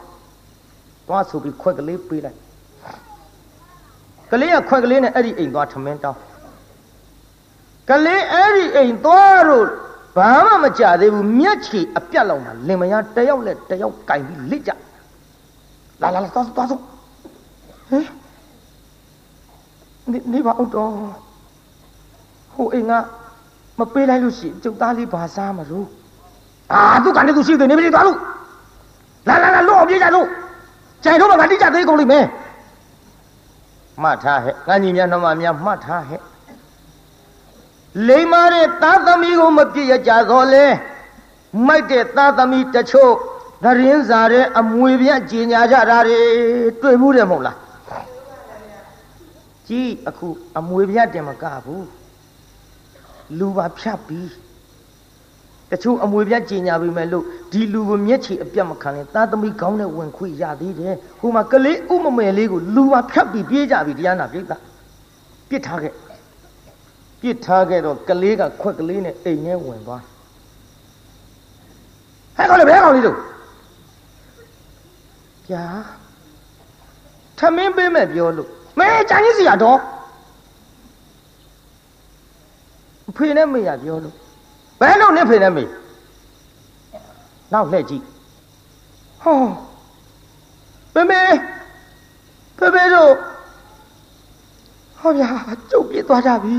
[1.09, 2.37] သွားဆိုပြီးခွက်ကလေးပေးလိုက်
[4.33, 6.19] ကလေးကခွက်ကလေးနဲ့အဲ့ဒီအိမ်သွားထမင်းတောင်း
[7.91, 9.67] ကလေးအဲ့ဒီအိမ်သွားလို့
[10.17, 14.73] ဘာမှမကြသေးဘူးမျက်ခြေအပြတ်လောက်မှလင်မယားတယောက်နဲ့တယောက်ကင်ပြီးလက်ကြ
[16.03, 16.81] လာလာလာသွားသွားသွား
[17.91, 18.05] ဟဲ့
[20.13, 20.91] နေနေပါဦးတော့
[22.55, 22.93] ဟိုအိမ်က
[23.79, 25.87] မပေးလိုက်လို့ရှိကျုပ်သားလေးဘာစားမလို့
[26.73, 28.19] အာသူကနေသူရှိတယ်နေမလေးသွားလို့
[29.29, 30.27] လာလာလာလို့အောင်ပြေးကြလို့
[31.05, 32.27] ကြိုင်တော့မှငါတိကျသေးကုန်လိမ့်မယ်
[34.03, 36.21] မှတ်ထားဟဲ့ငါညီများနှမများမှတ်ထားဟဲ့
[38.09, 40.67] လိမ္မာတဲ့သားသမီးကိုမပြည့်ရကြတော့လေ
[41.67, 43.13] မိုက်တဲ့သားသမီးတချို့
[43.65, 46.19] သတင်းစာတဲ့အမွေပြကြင်ညာကြတာတွေ
[46.83, 47.57] တွေ့မှုတယ်မဟုတ်လား
[49.69, 50.29] ကြည်အခု
[50.59, 51.87] အမွေပြတင်မကဘူး
[53.39, 54.31] လူပါဖြတ်ပြီး
[55.71, 64.43] တချို့အမွေပြကြင်ညာပြီမဲ့လို့ဒီလူကိုမျက်ခြေအပြတ်မခံရင်သားသမီးကောင်းတဲ့ဝင်ခွေရသေးတယ်ဟိုမှာကလေးဥမမယ်လေးကိုလူပါဖြတ်ပြီးပြေးကြပြီတရားနာပြိဿ
[65.49, 65.95] ပြစ်ထားခဲ့
[67.27, 70.03] ပြစ်ထားခဲ့တော့ကလေးကခွက်ကလေးနဲ့အိမ်ထဲဝင်သွား
[72.37, 73.19] ဟဲ့ကောင်လေးဘယ်ကောင်လေးတို့
[75.49, 75.65] ဗျာ
[77.39, 79.79] ထမင်းပေးမဲ့ပြောလို့မဲကြံကြီးစီရတော့
[83.17, 84.15] ဖေနဲ့မေရပြောလို့
[84.81, 85.65] ဘယ်လို့နဲ့ဖေနဲ့မေ
[87.53, 88.03] နောက်လှည့်ကြည့်
[89.23, 89.37] ဟော
[90.95, 91.21] ပေမေ
[92.59, 93.13] ပေမေတို့
[94.99, 95.31] ဟောဗျာ
[95.71, 96.55] ကျုပ်ပြေးသွားကြပြီ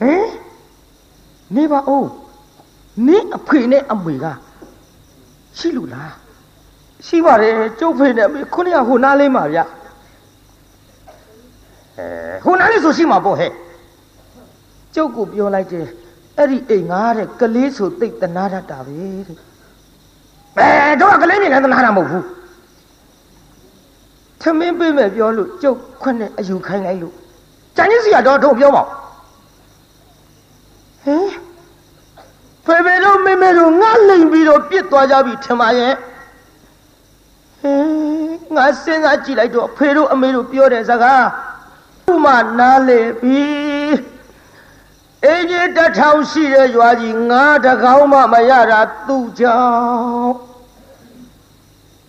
[0.00, 0.24] ဟင်
[1.56, 2.08] နေပါဦး
[3.06, 4.24] နင်းအဖေနဲ့အမေက
[5.58, 6.12] ရှိလို့လား
[7.06, 9.66] ရှိပါတယ်ကျုပ်ဖေနဲ့အမေခုနှစ်ယောက်ဟိုနားလေးမှာဗျအဲ
[12.44, 13.52] ဟိုနားလေးဆိုရှိမှာပေါ့ဟဲ့
[14.94, 15.86] ကျုပ်ကိုပြောလိုက်တယ်
[16.38, 19.38] အဲ့ဒီအိမ်ငါတဲ့ကလေးဆိုသိတ်တနာတတ်တာပဲတဲ့
[20.58, 22.26] အဲတော့ကလေးမြင်လည်းတနာတာမဟုတ်ဘူး
[24.42, 27.14] သမင်းပေးမယ်ပြောလို့ကျုပ်ခွနဲ့အယူခိုင်းလိုက်လို့
[27.76, 28.82] ကြံကြီးစီကတော့တော့ပြောပါ
[31.04, 31.26] ဟင်
[32.64, 35.94] ဖေဖေတို့မေမေတို့ငါလိမ်ပြီးတော့ပြစ်သွားကြပြီထင်ပါရဲ့
[37.60, 37.84] ဟင်
[38.56, 41.24] ငါစဉ်းစားကြည့်လိုက်တော့ဖေတို့အမေတို့ပြောတဲ့စကား
[42.12, 42.26] ဥမ
[42.58, 43.44] နားလေပြီ
[45.24, 50.34] အင်းကြီးတထောင်ရှိတဲ့ရွာကြီးငါတကောင်းမှမရတာသူ့ကြောင့်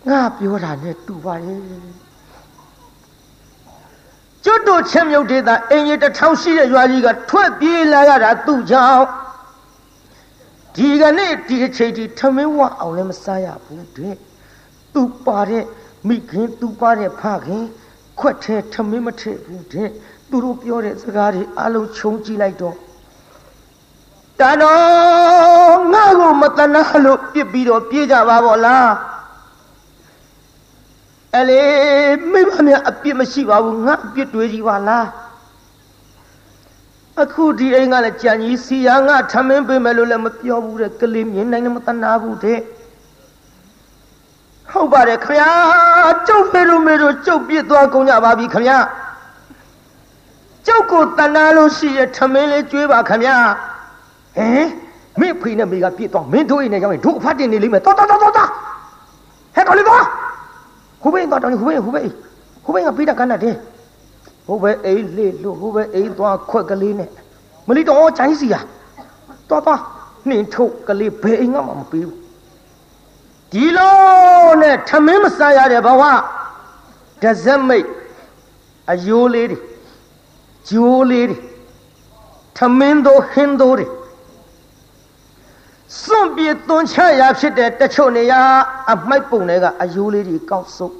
[0.08, 2.01] ငါပြောတာနဲ့တူပါရဲ့
[4.44, 9.06] ကျွတ်တို့ချင်းမြုပ်ဒေသအင်းကြီးတထောင်ရှိတဲ့ရွာကြီးကထွက်ပြေးလာရတာသူ့ကြောင့်
[10.76, 14.16] ဒီကနေ့ဒီအချိန်ဒီထမင်းဝအောင်လည်းမစားရဘူးတဲ့
[14.94, 15.64] သူပါတဲ့
[16.08, 17.64] မိခင်သူပါတဲ့ဖခင်
[18.18, 19.88] ခွက်ထဲထမင်းမထည့်ဘူးတဲ့
[20.28, 22.76] သူတို့ပြောတဲ့စကားတွေအလုံးခြုံကြည့်လိုက်တော့
[24.40, 28.90] တတန်တော်ငါ့ကိုမတနာလို့ပြစ်ပြီးတော့ပြေးကြပါဗောလား
[31.34, 31.62] အဲ့လေ
[32.32, 35.06] မိမများအပြစ်မရှိပါဘူးငါအပြစ်တွေးကြီးပါလား
[37.22, 42.58] အခုဒီအိမ်ကလည်းကြံကြီးစီယာငါထမင်းပေးမယ်လို့လည်းမပြောဘူးတဲ့ကလေးမြင်နိုင်လည်းမတနာဘူးတဲ့
[44.70, 45.48] ဟုတ်ပါတယ်ခမညာ
[46.28, 48.78] ကျုပ်ဖေတို့မေတို့ကျုပ်ပြစ်သွားကုန်ကြပါပြီခမညာ
[50.66, 53.36] ကျုပ်ကိုတနာလို့ရှိရထမင်းလေးကျွေးပါခမညာ
[54.36, 54.66] ဟင်
[55.20, 60.04] မင်းဖေနဲ့မေကပြစ်သွားမင်းတို့အိမ်နဲ့ရောက်ရင်တို့အဖတ်တင်နေလိမ့်မယ်တော်တော်တော်တော်ဟဲ့တော်လေးသွား
[61.02, 62.10] ဟိုဘင်းသွားတော်ဟိုဘင်းဟိုဘင်း
[62.64, 63.56] ဟိုဘင်းကပြီးတာကန်းတဲ့
[64.46, 67.10] ဟိုဘဲအိမ်လေးလို့ဟိုဘဲအိမ်သွားခွက်ကလေးနဲ့
[67.68, 68.60] မလီတော်ချိုင်းစီယာ
[69.50, 69.80] တော်တော်
[70.28, 72.18] နှင်းထုတ်ကလေးဘယ်အိမ်ကမှမပေးဘူး
[73.52, 76.02] ဒီလိုနဲ့ထမင်းမစားရတဲ့ဘဝ
[77.22, 77.86] ဒဇက်မိတ်
[78.90, 79.58] အယိုးလေးတွေ
[80.68, 81.38] ဂျိုးလေးတွေ
[82.58, 84.01] ထမင်းတို့ဟင်းတို့တွေစွန့်
[86.36, 88.40] ပြေသွန်ချရာဖြစ်တဲ့တချို့နေရာ
[88.92, 90.96] အမိုက်ပုံတွေကအယိုးလေးတွေကောက်စုပ်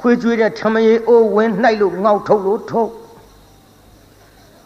[0.00, 2.90] ခွေးကျွေးတဲ့ထမရေအိုးဝင်းနှိုက်လို့ငေါက်ထုတ်လို့ထုတ်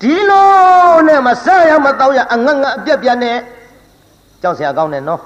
[0.01, 3.38] ဒီလိုနဲ့မဆရမတော့ရအငတ်ငတ်အပြက်ပြက်နဲ့
[4.42, 5.23] ကြောက်စရာကောင်းတယ်နော်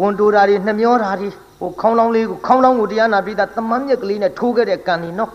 [0.00, 1.28] ဝန်တူတာတွေနှမျောတာတွေ
[1.60, 5.30] ဟိုခေါင်းလောင်းလေးကိုခေါင်းလောင်းကိုတရားနာပြီးသားတမန်မြက်ကလေးနဲ့ထိုးခဲ့တဲ့ကံนี่နော်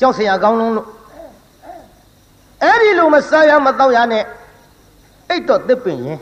[0.00, 0.86] ကြောက်စရာကောင်းလုံးလို့
[2.62, 4.24] အဲ့ဒီလိုမဆရမတော့ရနဲ့
[5.28, 6.20] အိတ်တော့သစ်ပင်ရင်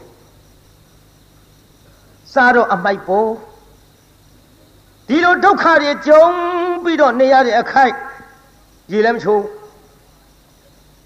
[2.33, 3.29] စားတော့အမိုက်ပေါ်
[5.09, 6.25] ဒီလိုဒုက္ခတွေကြုံ
[6.85, 7.95] ပြီးတော့နေရတဲ့အခိုက်
[8.93, 9.45] ရေလည်းမချိုး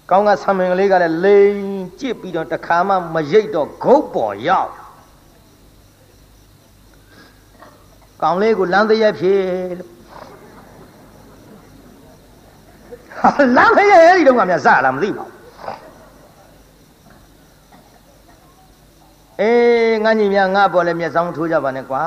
[0.09, 1.57] ကောင်းကဆံမင်ကလေးကလည်းလိန်
[1.99, 4.71] ကြစ်ပြီးတော့တခါမှမရိတ်တော့ဂုတ်ပေါ်ရောက်
[8.21, 9.41] ကောင်းလေးကိုလမ်းတရက်ဖြစ်
[9.79, 9.91] လို့
[13.55, 15.38] လမ်းတရက်အဲ့ဒီတော့ကများစလာမသိပါဘူး
[19.41, 22.03] အေးငါညီများငါပေါ်လဲမျက်စောင်းထိုးကြပါနဲ့ကွာ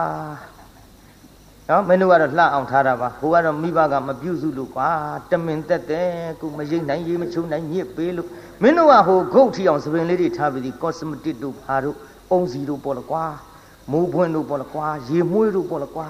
[1.68, 4.88] နော်မင်းတို့ကတော့လှအောင်ထားတာပါဟိုကတော့မိဘကမပြုစုလို့ကွာ
[5.30, 8.28] တမင်တက်တယ်ကိုမရိတ်နိုင်ရေးမချုံနိုင်ညစ်ပေးလို့
[8.62, 11.96] မင်းတို့ကဟိုဂုတ်ထီအောင်သပင်လေးတွေထားပြီးဒီကော့စမတစ်တို့ဘာတို့
[12.30, 13.24] အုံစီတို့ပေါ်လကွာ
[13.90, 16.08] မိုးပွင့်တို့ပေါ်လကွာရေမွှေးတို့ပေါ်လကွာ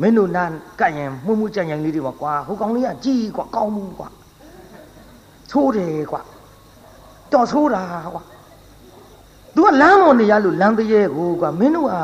[0.00, 0.44] မင်းတို့နာ
[0.80, 4.08] ကတ်ရင်မှုမှုကြံကြံလေးတွေပါကွာဟိုကောင်လေးကကြီးကွာကောင်းမှုကွာ
[5.50, 6.20] သိုးတယ်ကွာ
[7.32, 7.82] တော်ဆိုးတာ
[8.14, 8.22] ကွာ
[9.54, 11.94] तू ကလမ်းမော်နေရလို့လမ်းတရေကိုကွာမင်းတို့က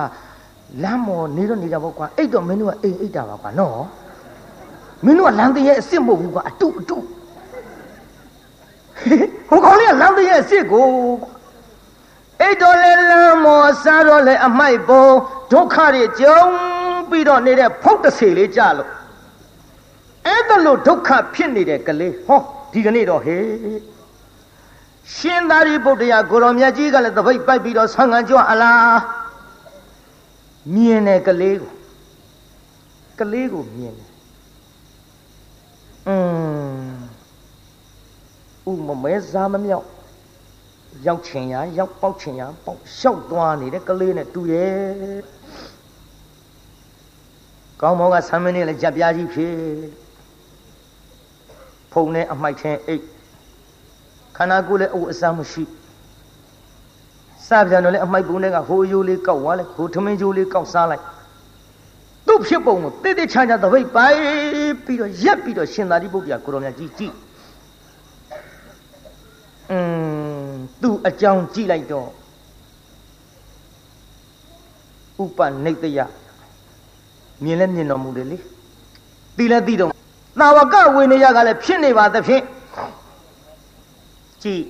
[0.83, 3.81] လမ်းမော်နေတော့နေကြပေါ့ကွာအိတ်တော့မင်းတို့ကအိမ်အိတ်တာပါကွာနော်
[5.05, 6.97] မင်းတို့ကလမ်းတရေအစ်စ်မဟုတ်ဘူးကွာအတုအတု
[9.49, 10.87] ဟိုကောင်လေးကလမ်းတရေအစ်စ်ကို
[12.41, 15.05] အိတ်တော့လေလမ်းမော်စားတော့လေအမိုက်ပုံ
[15.53, 16.39] ဒုက္ခတွေကြုံ
[17.11, 18.89] ပြီးတော့နေတဲ့ဖုတ်တစေလေးကြလို့
[20.27, 22.41] အဲ့ဒါလို့ဒုက္ခဖြစ်နေတဲ့ကလေးဟော
[22.73, 23.45] ဒီကနေ့တော့ဟေး
[25.17, 28.99] ရှင်သာရိပုတ္တရာကိုရောမြတ်ကြီးကလည်းတပိတ်ပိုက်ပြီးတော့ဆံငံကြွအလား
[30.75, 31.73] မြင်တယ်ကလေးကို
[33.21, 34.11] ကလေးကိုမြင်တယ်
[36.07, 36.17] อื
[36.89, 36.91] ม
[38.71, 39.87] ဥမမဲစားမမြောက်
[41.07, 44.79] ရောက်ချင်ရရောက်ပေါက်ချင်ရပေါက်လျှောက်သွားနေတဲ့ကလေးနဲ့တူရဲ့
[47.81, 49.57] ကောင်းမောကဆမ်းမင်းနဲ့လည်းကြက်ပြားကြီးဖြစ်
[51.93, 53.05] ဖုံနဲ့အမိုက်ချင်းအိတ်
[54.41, 55.63] ခန္ဓာကိုယ်လည်းအဝတ်အစားမရှိ
[57.47, 61.05] စပြန်တော့လည်းအမိုက်ပုံတွေကဟိုယိုးလေးကောက်သွားလိုက်ဟိုထမင်းဂျိုးလေးကောက်စားလိုက်
[62.27, 64.19] သူ့ဖြစ်ပုံကိုတိတိချာချာသပိတ်ပိုက်
[64.85, 67.15] ပြီးတော့ရက်ပြီးတော့ရှင်သာရိပုတ္တရာကိုရောမြတ်ကြီးကြည့်
[69.71, 69.79] อื
[70.51, 72.09] มသူ့အကြောင်းကြည့်လိုက်တော့
[75.23, 75.99] ဥပနိတယ
[77.45, 78.37] မြင်လဲမြင်တော်မူတယ်လေ
[79.37, 79.91] သိလဲသိတော့
[80.41, 82.45] သာဝကဝိနည်းကလည်းဖြစ်နေပါသဖြင့်
[84.43, 84.63] ကြည့်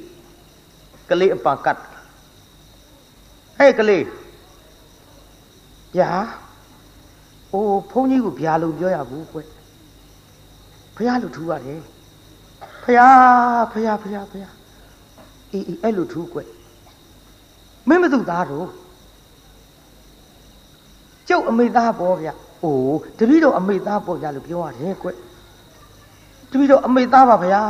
[1.10, 1.78] ကလေးအပါကတ်
[3.58, 4.04] ဟဲ့ကလေး
[5.96, 6.10] ဗျာ
[7.52, 9.38] အိုးဘုန်းကြီးကိုဗျာလို့ပြောရဘူးကွ
[10.96, 11.80] ဖះလို့ထူရတယ်
[12.82, 13.00] ဖះ
[13.72, 14.44] ဖះဖះဖះ
[15.52, 16.40] အေးအေးအဲ့လိုထူကွ
[17.88, 18.68] မင်းမသူသားတော့
[21.28, 22.28] ကျုပ်အမေသားပေါ့ဗျ
[22.62, 25.08] အိုးတပည့်တော်အမေသားပေါ့ကြလို့ပြောရတယ်ကွ
[26.50, 27.62] တပည့်တော်အမေသားပါဗျာ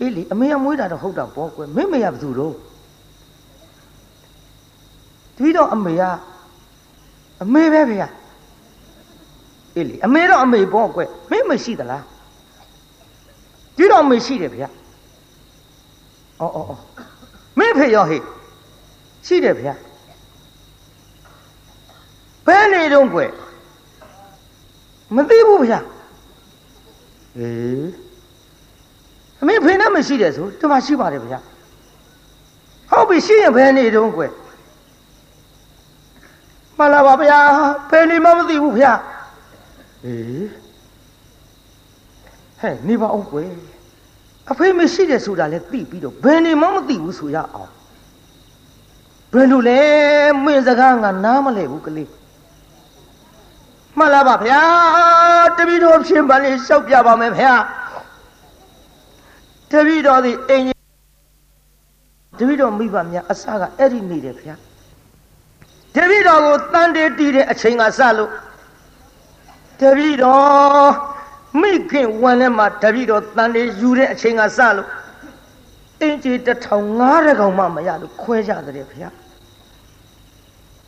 [0.00, 2.54] အေးလေအမေကမွေးတာတော့ဟုတ်တာပေါ့ကွမင်းမေကဘယ်သူတော့
[5.36, 6.02] တပည့်တော်အမေက
[7.42, 8.08] အမေပဲဗျာ
[9.76, 11.00] အေးလေအမေတော့အမေပေါ့ကွ
[11.30, 12.04] မင်းမရှိသလား
[13.76, 14.68] ဒီတော့အမေရှိတယ်ဗျာ
[16.40, 16.80] အော်အော်အော်
[17.58, 18.24] မင်းဖေရောဟေး
[19.26, 19.74] ရှိတယ်ဗျာ
[22.46, 23.20] ဘယ်နေတော့ကွ
[25.14, 25.78] မသိဘူးဗျာ
[27.38, 28.11] အေးဟ
[29.42, 31.38] အမေဖေနဲ့မရှိတယ်ဆိုတမရှိပါတယ်ဗျာ
[32.90, 34.32] ဟုတ်ပြီရှိရင်ဘယ်နေတုံးကွယ်
[36.76, 37.38] မှန်လားပါဗျာ
[37.90, 38.92] ဘယ်နေမှမသိဘူးဗျာ
[40.04, 40.48] အေး
[42.60, 43.50] ဟဲ့နေပါအောင်ကွယ်
[44.50, 47.72] အဖေမရှိတယ်ဆိုတာလည်းသိပြီးတော့ဘယ်နေမှမသိဘူးဆိုရအောင်
[49.32, 49.80] ဘယ်လိုလဲ
[50.44, 52.10] မင်းစကားငါနားမလဲဘူးကလေး
[53.98, 54.60] မှန်လားပါဗျာ
[55.56, 57.54] တပည့်တော်ဖြင့်ပါလေလျှောက်ပြပါမယ်ဗျာ
[59.72, 60.72] တပည့်တော်ဒီအိမ်
[62.38, 64.54] တပည့်တော်မိဘများအစကအဲ့ဒီနေတယ်ဗျာ
[65.96, 68.30] တပည့်တော်ကိုတန်တေးတီးတဲ့အချိန်ကစလို့
[69.80, 70.90] တပည့်တော်
[71.60, 74.88] မိခင်ဝန်ထဲမှာတပည့်တော်တန်တေးယူတဲ့အချိန်ကစလို့
[76.00, 79.08] အင်ကြီးတစ်ထောင်ငါးရကောင်မှမရလို့ခွဲကြတယ်ဗျာ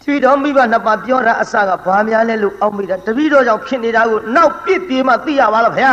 [0.02, 5.92] တပည့်တော်မိဘနှစ်ပါးပြောတာအစကဘာများလဲလို့အောက်မိတာတပည့်တော်ကြောင့်ဖြစ်နေတာကိုနောက်ပြစ်ပြေးမှသိရပါလားဗျာ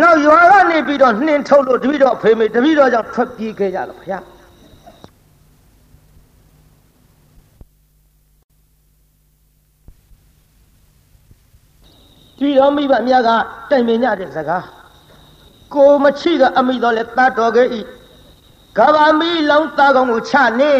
[0.00, 4.22] နောက်ရွာကနေပြီးတော့နှင်းထုတ်လို့တပည့်တော်ဖေမေတပည့်တော်ကြောင့်ထွက်ပြေးခဲ့ကြလို့ဗျာတ
[12.40, 13.30] ပည့်တော်မိဘများက
[13.70, 14.64] တိုင်ပင်ကြတဲ့စကား
[15.74, 17.80] ကိုမချိကအမိတော်လဲတတ်တော်ခဲ့ဤ
[18.78, 20.72] ကဘာမီလောင်းသားကောင်ကိုချနေ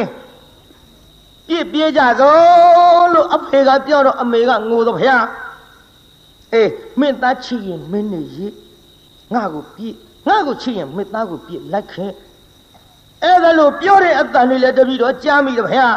[1.49, 2.37] ပြစ်ပြေးကြသော
[3.13, 5.27] လို့အဖေကပြောတော့အမေကငိုတော့ဖျား
[6.55, 6.71] အေး
[7.01, 8.53] မင်းသားချီရင်မင်းနေရေး
[9.35, 9.95] ငါကိုပြစ်
[10.29, 12.13] ငါကိုချစ်ရင်မင်းသားကိုပြစ်လိုက်ခဲ့
[13.23, 15.89] အဲ့ဒါလို့ပြောတဲ့အတန်လေးလည်းတပည့်တော်ကြားမိတယ်ဗျာ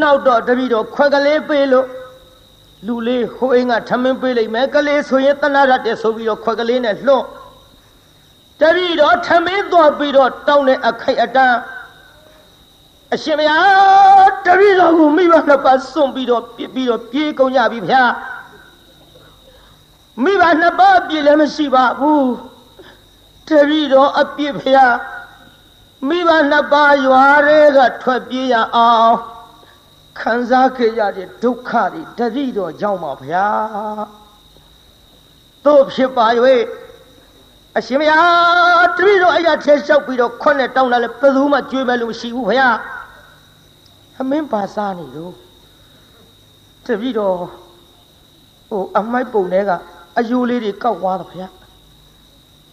[0.00, 1.86] နောက်တော့တပည့်တော်ခွက်ကလေးပေးလို့
[2.86, 7.24] လူလေးဟိုအိမ်ကထမင်းပေးလိုက်မယ်ကလေးဆိုရင်တဏှာရတဲ့ဆိုပြီးတော့ခွက်ကလေးနဲ့လွှတ်
[8.60, 11.58] တပည့်တော်ထမင်းသွားပြီးတော့တောင်းတဲ့အခိုက်အတန်း
[13.14, 18.02] အရှင်မယားတပည့်တော်ကိုမိဘနှစ်ပါးစွန့်ပြီးတော့ပြစ်ပြီးတော့ပြေးကုန်ကြပြီဗျာ
[20.24, 22.32] မိဘနှစ်ပါးအပြစ်လည်းမရှိပါဘူး
[23.48, 24.96] တပည့်တော်အပြစ်ဖျား
[26.08, 29.14] မိဘနှစ်ပါးရွာတွေကထွက်ပြေးရအောင်
[30.20, 33.46] ခံစားခဲ့ရတဲ့ဒုက္ခတွေတတိတော်ကြောင့်ပါဗျာ
[35.64, 36.26] တို့ဖြစ်ပါ၍
[37.76, 42.68] အရှင်မယားတပည့်တော်အရာထဲလျှောက်ပြီးတော့ခွနဲ့တောင်းလာလဲဘယ်သူမှကြွေးမဲ့လို့မရှိဘူးဗျာ
[44.20, 45.34] အမင်းပါစားနေတော့
[46.86, 47.36] တပည့်တော်
[48.70, 49.72] ဟိုအမိုက်ပုံတွေက
[50.18, 51.48] အယိုးလေးတွေကောက်သွားတယ်ဗျာ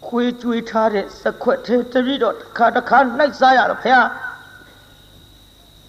[0.08, 4.00] ခွေးကြွေးထားတဲ့စခွက်ထဲတပည့်တော်တစ်ခါတစ်ခါနှိုက်စားရတော့ဗျာ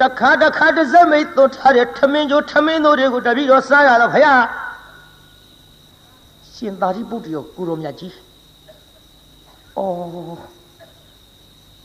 [0.01, 4.35] တခါတခါတစ်စက်မိတ်သွတ်ထားတဲ့ထမင်းကျိုးထမင်းတို့တွေကိုတပည့်တော်စားရတော့ဗျာ
[6.55, 8.14] ရှင်သာရိပုတ္တရာကိုရောမြတ်ကြီး
[9.79, 10.38] အော်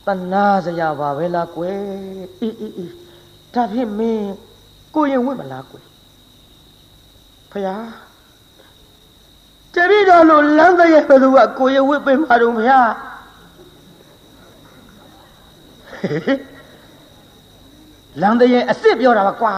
[0.06, 1.80] တဏှာစရာပါပဲလားကွယ်
[2.42, 2.94] အေးအေးအေး
[3.54, 4.32] ဒါဖြင့်မင်း
[4.96, 5.86] ကိုရင်ဝင့်မလားကွယ်
[7.52, 7.84] ဖျား
[9.76, 12.92] တပည့်တော်လို့လမ်းတရဲ့ဘယ်သူကကိုရင်ဝင့်ပေးမှာတော့ဖျား
[18.22, 19.56] လမ်းတရဲ့အစ်စ်ပြောတာပါကွာ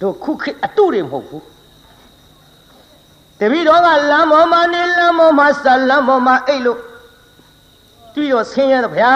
[0.00, 1.44] တို့ခုခေတ်အတုတွေမဟုတ်ဘူး
[3.40, 6.80] တပည့်တော်ကလမ်းပေါ်မှာနေလမ်းပေါ်မှာဆက်လမ်းပေါ်မှာအိတ်လို့
[8.12, 9.14] ပြီးတော့ဆင်းရဲတော့ဗျာ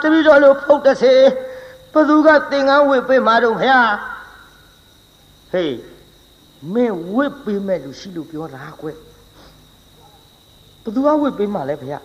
[0.00, 1.14] တပည့်တော်လို့ဖုတ်တစေ
[1.92, 3.80] ဘသူကသင်္ကန်းဝစ်ပေးမှာတော့ဗျာ
[5.52, 5.95] ဟေး
[6.74, 8.92] မင်းဝစ်ပေးမဲ့လူရှိလို့ပြောတာကွဘ
[10.94, 11.98] သူကဝစ်ပေးမှာလဲဗျာ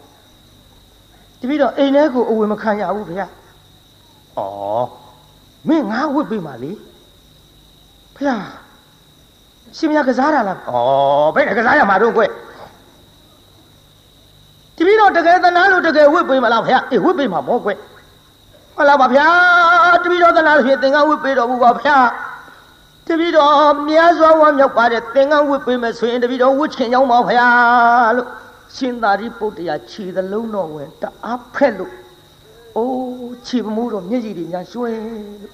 [1.40, 3.26] တပည့်တော်အိမ်ထဲကိုအဝင်မခံရဘူးဗျာ
[4.38, 4.42] ဩ
[5.68, 6.72] မင်းငါဝစ်ပေးမှာလေ
[8.18, 8.36] ဗျာ
[9.78, 12.22] ရှင်မရကစားတာလားဩဘယ်နဲ့ကစားရမှာတော့ကွ
[14.78, 17.70] တပည့်တော်တကယ်သနာလို့တကယ်ဝစ်ပေးမလားဗျာအေးဝစ်ပေးမှာပေါ့ကွ
[18.76, 19.28] ဟုတ်လားပါဗျာ
[20.04, 21.98] တပည့်တော်သနာဖြစ်သင်္ကန်းဝစ်ပေးတော်မူပါဗျာ
[23.12, 27.48] တပည့်တော်မြတ်စွာဘုရားမြောက်ပါတဲ့သင်္ကန်းဝစ်ပေးမယ်ဆိုရင်တပည့်တော်ဝစ်ချင်ကြောင်းပါဗျာ
[28.18, 28.28] လို့
[28.76, 31.94] ရှင်သာရိပုတ္တရာခြေသလုံးတော်ဝင်တအားဖက်လို့
[32.78, 34.90] အိုးခြေမမိုးတော့မျက်ရည်တွေညာရွှဲ
[35.42, 35.54] လို့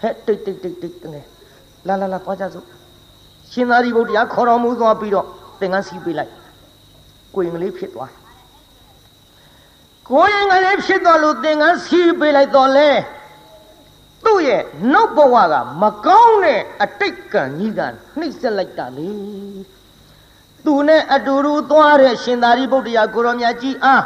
[0.00, 1.26] ဟဲ့တိတ်တိတ်တိတ်တိတ်တငယ်
[1.86, 2.66] လာလာလာသွားကြစို့
[3.52, 5.26] ရှင်သာရိပုတ္တရာခေါ်တော်မူသွားပြီးတော့
[5.60, 6.32] သင်္ကန်းစီးပေးလိုက်
[7.34, 8.10] ကိုရင်ကလေးဖြစ်သွား
[10.08, 12.88] ကိုရင်ကလေးဖြစ်သွားလို့သင်္ကန်းစီးပေးလိုက်တော့လဲ
[14.24, 14.62] သူ့ရဲ့
[14.92, 17.80] နှုတ်ဘဝကမကောင်းတဲ့အတိတ်ကံကြီးက
[18.18, 19.10] နှိမ့်ဆက်လိုက်တာလေ
[20.64, 24.04] သူနဲ့အတူတူသွားတဲ့ရှင်သာရိပုတ္တရာကိုရောမြတ်ကြီးအား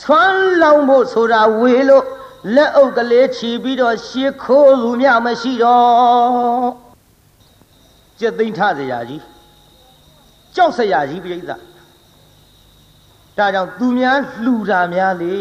[0.00, 2.04] ဆွမ်းလောင်းဖို့ဆိုတာဝေလို့
[2.54, 6.68] လက်အုပ်ကလေးချီပြီးတော့ရှေးခိုးလူမြမရှိတော့
[8.20, 9.22] ကျက်သိမ့်ထစရာကြီး
[10.54, 11.40] ကြောက်စရာကြီးပြိဿ
[13.38, 15.34] ဒါကြောင့်သူများလှူတာများလေ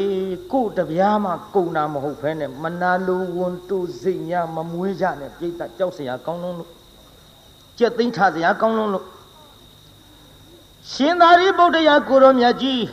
[0.52, 6.70] ကို့တပြားမှကုံတာမဟုတ်ဖ ೇನೆ မနာလိုဝန်တူစိတ်များမမွေးကြနဲ့ပြိဿကြောက်စရာကောင်းလုံးလို့
[7.78, 9.06] ကျက်သိမ့်ထစရာကောင်းလုံးလို့
[10.92, 12.84] ရှင်သာရိပုတ္တရာကိုရောမြတ်ကြီး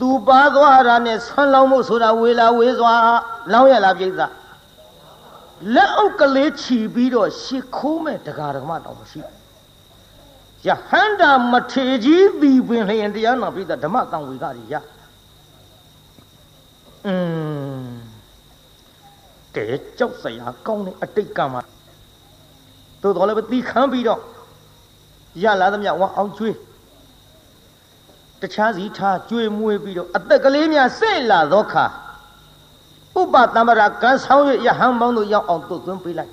[0.00, 2.92] သူပါသွားတာနဲ့ဆွမ်းလောင်းမှုဆိုတာဝေလာဝေးစွာ
[3.52, 4.12] လောင်းရလားပြိဿ
[5.74, 9.20] လက်အုပ်ကလေးခြီးပြီးတော့ရှ िख ခိုးမဲ့တရားဓမ္မတော်မရှိ
[10.68, 14.74] ယဟန္တာမထေကြီးသည်ပင်လျင်တရားနာပြီးဓမ္မတန်ဝေကကြီးရ
[17.06, 17.14] อื
[17.82, 17.94] ม
[19.56, 19.66] ကဲ
[19.98, 21.62] ကြောက်စရာကောင်းတဲ့အတိတ်ကမှာ
[23.02, 24.20] သို့တော်လည်းပဲတီးခမ်းပြီးတော့
[25.42, 26.56] ရလာသမျှဝအောင်ကျွေး
[28.40, 31.84] တခြားစီထားကျွေးမွေးပြီးတော့အသက်ကလေးများစိတ်လာသောခါ
[33.20, 36.32] ဥပတမ္ပရာကံဆောင်၍ယဟန်ပေါင်းတို့ရောက်အောင်သွတ်သွင်းပေးလိုက်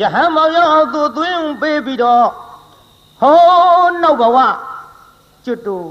[0.00, 2.28] ယဟန်ပေါင်းရောက်အောင်သွတ်သွင်းပေးပြီးတော့
[3.20, 4.38] ဟောနောက်ဘဝ
[5.44, 5.88] ကျွတ်တို့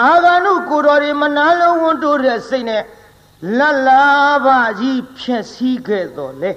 [0.00, 2.82] အာဂန္ဓုကိုတော်တွေမနာလုံးဝန်တိုးတဲ့စိတ်နဲ့
[3.58, 4.04] လတ်လာ
[4.44, 6.52] ပါကြီးဖြက်စီးခဲ့တော်လေ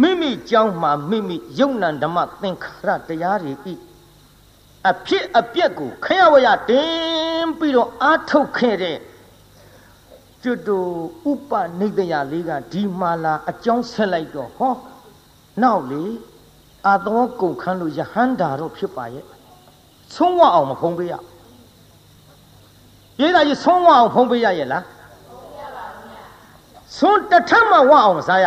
[0.00, 3.74] မိမိကြောင်းမှာမိမိယုံ nant ဓမ္မသင်္ခါရတရားတွေဤ
[4.90, 8.96] အဖြစ်အပျက်ကိုခရဝရတင်ပြီးတော့အာထုတ်ခဲ့တဲ့
[10.42, 10.78] ကျွတ်တူ
[11.30, 14.74] ဥပနိဒယလေးကဒီမာလာအကြောင်းဆက်လိုက်တော့ဟော
[15.62, 16.04] နောက်လေ
[16.86, 19.24] အာသောကုန်ခန်းလို့ယဟန္တာတော့ဖြစ်ပါရဲ့
[20.14, 21.14] ဆုံးဝအောင်မဖုံးပေးရ
[23.20, 24.84] ရေးသားကြီးဆုံးဝအောင်ဖုံးပေးရရဲ့လား
[26.98, 28.46] ဆုံးတထမဝအောင်မစားရ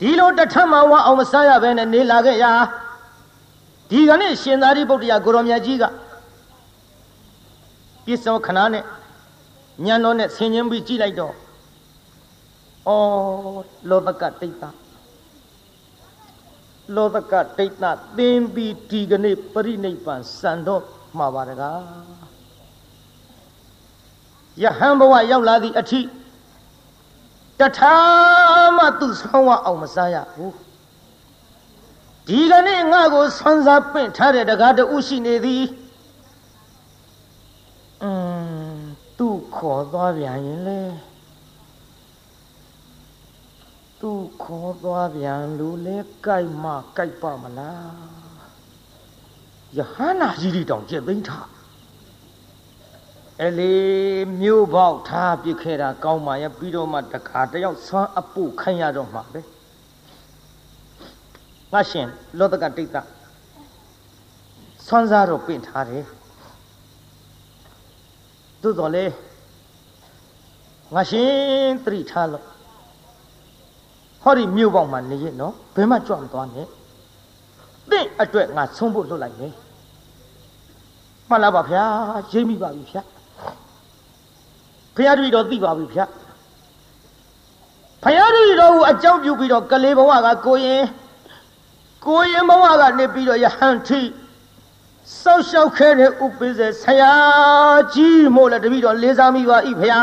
[0.00, 2.44] ဒီလိုတထမဝအောင်မစားရဘဲနဲ့နေလာခဲ့ရ
[3.90, 5.84] ဒီကနေ့ရှင်သာရိပုတ္တရာကိုရောမြတ်ကြီးက
[8.04, 8.84] ပြစ္ဆောခဏနဲ့
[9.84, 12.96] ညံတော်နဲ့ဆင်ញင်းပြီးကြည့်လိုက်တော့ဩ
[13.88, 14.70] လောဘကတိတ်တာ
[16.94, 20.82] လောဘကတိတ်တာသင်ပြီးဒီကနေ့ပရိနိဗ္ဗာန်စံတော့
[21.18, 21.80] မှာပါတကား
[24.62, 26.00] ယဟန်ဘဝရောက်လာသည့်အထိ
[27.60, 27.96] တထာ
[28.76, 30.54] မှသူဆောင်းဝအောင်မစားရဘူး
[32.26, 35.62] ဒီကနေ့ငါ့ကိုဆွမ်းစားပင့်ထားတဲ့တကားတူရှိနေသည်
[39.56, 40.80] ခေါ်သွားပြန်ရင်လေ
[44.00, 48.20] သူ့ခေါ်သွားပြန်လို့လဲကြိုက်မှကြိုက်ပါမလား
[49.76, 51.48] ယဟန္နာကြီးတွေတောင်ကျက်သိမ်းထား
[53.40, 53.74] အဲလေ
[54.40, 59.40] မြို့ပေါက်ထားပြစ်ခဲ့တာကောင်းပါရဲ့ပြီးတော့မှတခါတယောက်ဆွမ်းအပုခိုင်းရတော့မှာပဲ
[61.72, 62.96] ငါရှင်လောတကတိတ်တ
[64.86, 66.04] ဆွမ်းစားတော့ပင့်ထားတယ်
[68.62, 69.04] သို့တော်လေ
[70.94, 72.44] ငါရှင်သတိထားလို့
[74.22, 76.66] ဟောဒီမြို့ပေါက်မှာနေရနော်ဘယ်မှကြွမသွားနဲ့
[77.90, 79.54] သင့်အတွက်ငါဆုံးဖို့လွတ်လိုက်မယ်
[81.28, 81.84] မှန်လားပါဗျာ
[82.32, 83.02] ရိပ်မိပါပြီဗျာ
[84.96, 86.04] ဖရာတပည့်တော်သိပါပြီဗျာ
[88.04, 90.84] ဖရာတပည့်တော်ကိုအကြောင်းပြုပြီးတော့ကလေးဘဝကကိုရင်
[92.06, 94.00] ကိုရင်ဘဝကနေပြီးတော့ယဟန်ထိ
[95.22, 97.14] စောက်ရှောက်ခဲတဲ့ဥပိ္ပဇေဆရာ
[97.94, 100.00] ကြီးမို့လဲတပည့်တော်လေးစားမိပါဤဖရာ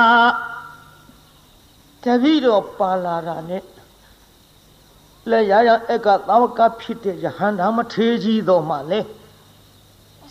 [2.04, 3.64] တပည့်တော်ပါလာတာနဲ့
[5.30, 9.00] လဲရရအကသာဝကဖြစ်တဲ့ယဟန္တာမထေကြီးတော်မှလဲ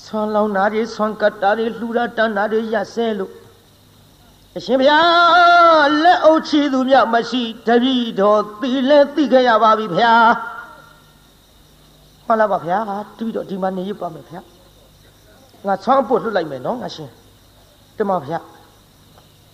[0.04, 3.32] ဆွမ်းလောင်းနာတွေဆွမ်းကတ်တာတွေလှူတာတန်းတာတွေရဆဲလို့
[4.56, 10.32] အရှင်ဘုရားလက်အုပ်ချီသူမြမရှိတပည့်တော်သိလဲသိခဲ့ရပါပြီဘုရား
[12.26, 12.78] မှန်လားပါဗျာ
[13.18, 14.40] တပည့်တော်ဒီမှာနေရပါမယ်ဗျာ
[15.66, 17.10] ငါဆွမ်းပုတ်လွတ်လိုက်မယ်နော်ငါရှင်
[17.98, 18.38] တမဗျာ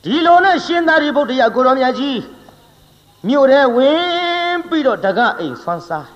[0.04, 2.18] ဒီလိုနဲ့ရှင်သာရိပုတ္တရာကိုရောမြတ်ကြီး
[3.28, 6.08] မြို့ထဲဝင်ပြီးတော့တကအိမ်ဆွမ်းစား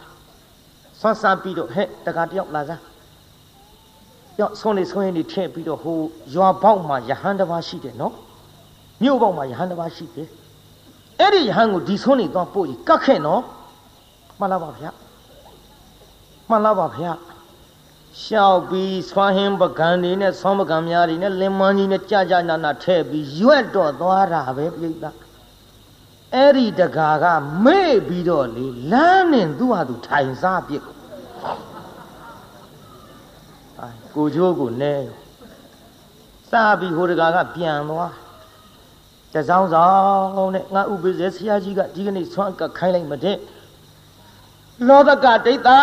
[1.00, 2.80] ဆွမ်းစားပြီးတော့ဟဲ့တကတယောက်လာစား
[4.40, 5.98] ရောက်ဆုံးနေဆုံးရင်နေထည့်ပြီးတော့ဟို
[6.34, 8.14] ရွာပေါက်မှာယဟန်တစ်ပါးရှိတယ်နော်
[9.02, 10.28] မြို့ပေါက်မှာယဟန်တစ်ပါးရှိတယ်
[11.20, 13.42] အဲ့ဒီယဟန်ကိုဒီဆုံးနေသွားပို့ကြီးကတ်ခဲ့နော်
[14.38, 14.90] မှန်လားပါဗျာ
[16.48, 17.12] မှန်လားပါဗျာ
[18.22, 25.10] ရှောက်ပြီးဆွမ်းဟင်းပကံတွေနဲ့ဆွမ်းပကံများတွေနဲ့လင်မန်းကြီးနဲ့ကြာကြာနာနာထည့်ပြီးရွက်တော့သွားတာပဲပြိတ္တာ
[26.34, 27.24] အဲ့ဒီတကာက
[27.64, 30.82] မေ့ပြီးတော့လေလမ်းနဲ့သူ့ဟာသူထိုင်စားပြစ်
[33.80, 34.94] အဲကိုချိုးကိုနဲ
[36.50, 38.12] စားပြီးဟိုတကာကပြန်သွား
[39.34, 39.86] တစောင်းဆော
[40.44, 43.36] င်နဲ့ငါဥပိ္ပဇေဆရာကြီးကဒီကနေ့ဆွမ်းကခိုင်းလိုက်မတဲ့
[44.88, 45.78] လောဘကဒိတ်တာ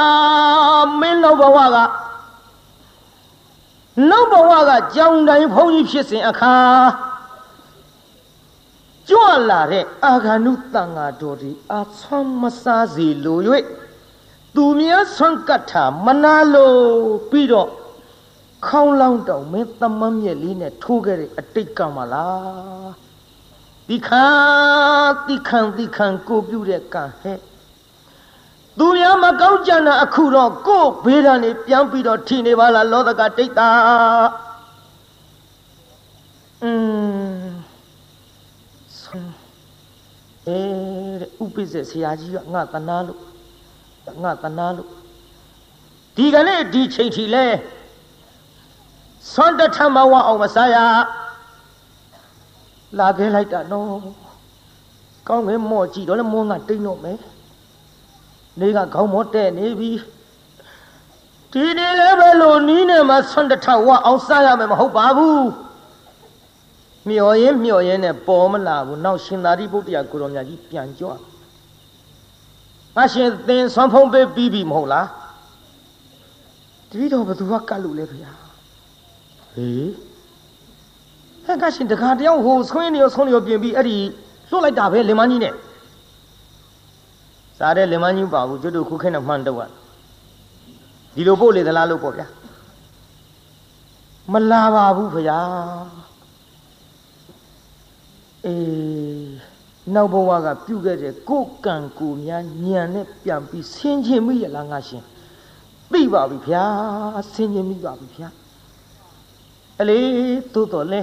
[1.00, 1.78] မင်းလောဘဝက
[4.10, 6.56] လောဘဝကကြောင်တိုင်းဘုန်းကြီးဖြစ်စဉ်အခါ
[9.10, 13.40] ကြွလာတဲ့အာဂန္ဓုတန်ဃာတော်ဒီအာဆွမ်းမစားစီလို၍
[14.56, 16.78] သူများဆွမ်းကတ်တာမနာလို့
[17.30, 17.70] ပြီးတော့
[18.68, 22.92] ခေါင်းလောင်းတောင်မင်းသမမ်းမြက်လေးနဲ့ထိုးခဲ့တဲ့အတိတ်ကမလား
[23.90, 24.26] ဒီခါ
[25.28, 27.40] ဒီခံဒီခံကိုပြုတဲ့ကံဟဲ့
[28.80, 33.70] သူများမကောင်းကြတာအခုတော့ကို့ဘေးဒဏ်နေပြန်ပြီးတော့ထိနေပါလားလောသကတိတ်တာ
[36.64, 36.72] อื
[37.42, 37.54] ม
[40.48, 43.20] အေးတဲ့ဥပိ္ပဇေဆရာကြီးကငါတနာလို့
[44.24, 44.90] ငါတနာလို့
[46.16, 47.46] ဒီကနေ့ဒီချိန်ထီလဲ
[49.32, 50.78] ဆွမ်းတထမဝအောင်မစားရ
[53.00, 53.88] လာခဲ့လိုက်တာနော်
[55.28, 57.18] ကောင်းငယ်မော့ကြည့်တော့လဲမောငါတိတ်တော့မယ်
[58.60, 59.92] နေကခေါင်းမောတဲ့နေပြီ
[61.54, 65.48] ဒီနေ့လည်းပဲလို့နီးနေမှာဆွမ်းတထဝအောင်စားရမယ်မဟုတ်ပါဘူး
[67.08, 71.10] မျော်ရင်မျော်ရင်နဲ့ပေါ်မလာဘူးနောက်ရှင်သာရိပုတ္တရာကိုရောင်မြတ်ကြီးပြန်ကြွ
[72.96, 75.08] ငါရှင်သင်ဆွမ်းဖုံးပေးပြီးပြီမဟုတ်လား
[76.90, 78.32] တတိတော်ဘသူကကတ်လို့လဲခင်ဗျာ
[79.54, 79.90] ဟေး
[81.46, 83.98] ဟဲ့ကရှင်တခါတယောက်ဟိုဆွင်းနေရောဆွင်းနေရောပြင်ပြီးအဲ့ဒီ
[84.50, 85.54] လွတ်လိုက်တာပဲလင်မကြီးနဲ့
[87.58, 89.70] စားတဲ့လင်မကြီးပါဘူးကျွတ်တို့ခုခဲနဲ့မှန်တော့
[91.16, 92.28] ဒီလိုပို့လေသလားလို့ပေါ့ဗျာ
[94.32, 95.40] မလာပါဘူးခင်ဗျာ
[98.46, 99.54] အေး
[99.94, 105.04] နောက်ဘဝကပြုခဲ့တဲ့ကိုကံကိုများညံနဲ့ပြန်ပြီးဆင်းခြင်းမိရလားငါရှင်
[105.92, 106.66] သိပါပြီဗျာ
[107.34, 108.28] ဆင်းခြင်းမိပါပြီဗျာ
[109.80, 110.00] အလေ
[110.54, 111.02] သို့တော်လဲ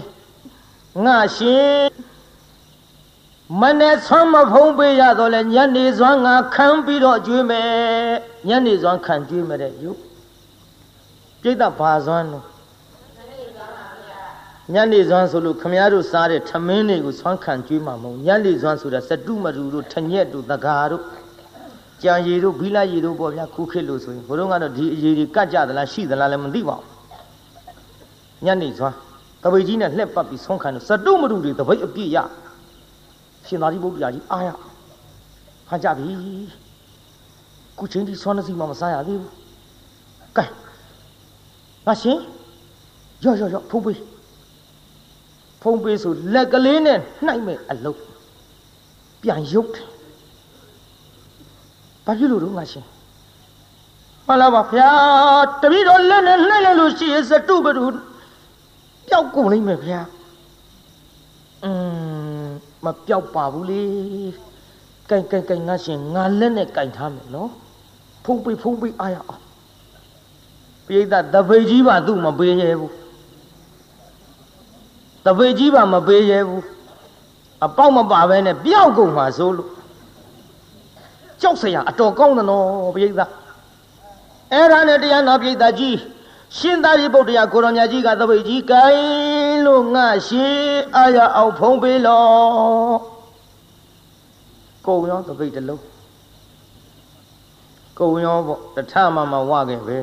[1.05, 2.10] ငါရှင်
[3.59, 7.68] မနဲ့ဆွမ်းမဖုံးပေးရတော့လဲညနေစွမ်းငါခံပြီးတော့ကျွေးမယ်
[8.48, 9.90] ညနေစွမ်းခံကျွေးမယ်တဲ့ယု
[11.42, 12.44] ပြိတ္တဘာစွမ်းလို့
[14.74, 21.03] ညနေစွမ်းဆိုလို့ခမည်းတော်စားတဲ့ထမင်းတွေကိုဆွမ်းခံကျွေးမှာမဟုတ်ညနေစွမ်းဆိုတာစတုမတူတို့ထညက်တို့တကာတို့
[22.03, 28.96] ကြံရည်တို့ဘီလာရည်တို့ပေါ့ဗျာခုခေတ်လို့ဆိုရင်ဘုတို့ကတော့ဒီအရည်တွေကတ်ကြသလားရှိသလားလည်းမသိပါဘူးညနေစွမ်း
[29.42, 32.18] တပိတ်ကြီးနဲ့လှက်ပတ်ပြီးဆွမ်းခံလို့စတုမတူတွေတပိတ်အပြည့်ရ
[33.47, 34.49] ရှင်သာရိပုတ္တရာကြီးအားရ
[35.68, 36.07] ဟန်ကြပြီ
[37.78, 39.32] ခုချင်းဒီဆွမ်းနေစီမှမစားရသေးဘူး
[40.36, 40.45] ကဲ
[41.86, 42.18] ငါရှင်
[43.24, 43.99] ရော့ရော့ရော့ဖုံးပေး
[45.62, 47.99] ဖုံးပေးဆိုလက်ကလေးနဲ့နှိုက်မဲ့အလုပ်
[49.22, 49.86] ပြန်ရုပ်တယ်
[52.05, 52.86] ဘာဖြစ်လို့တော့ငါရှင်
[54.26, 54.91] မှန်လားပါဗျာ
[55.62, 57.84] တပည့်တော်လက်နဲ့နှိုက်လိုက်လို့ရှိရင်စတုပတု
[59.09, 60.01] ပျောက်ကုန်လိမ့်မယ်ဗျာ
[61.64, 61.70] อื
[62.18, 62.20] ม
[62.85, 63.83] မပျောက်ပါဘူးလေ
[65.11, 67.51] ကင်ကင်ကင်ငါရှင်ငါလက်နဲ့ကင်ထားမယ်နော်
[68.24, 69.43] ဖုံးပေးဖုံးပေးအားရအောင်
[70.87, 72.93] ပိဋကတပိတ်ကြီးပါသူ့မပေးရဲဘူး
[75.26, 76.64] တပိတ်ကြီးပါမပေးရဲဘူး
[77.64, 79.70] အပေါက်မပါပဲနဲ့ပျောက်ကုန်မှာဆိုလို့
[81.41, 82.64] ကြောက်စရာအတော်ကောင်းတယ်နော်
[82.95, 83.20] ပိဋက
[84.53, 85.97] အဲ့ဒါနဲ့တရားနာပိဋကကြီး
[86.57, 90.46] ရှင်သာရိပုတ္တရာကိုရောင်မြတ်ကြီးကတပိတ်ကြီးကိုင်းလို့ငါရှိ
[90.96, 92.98] အာရအောင်ဖုံးပေးလို့
[94.86, 95.82] ကုံရောတပိတ်တလုံး
[97.98, 99.98] ကုံရောပေါ့တထမမဝခဲ့ပဲ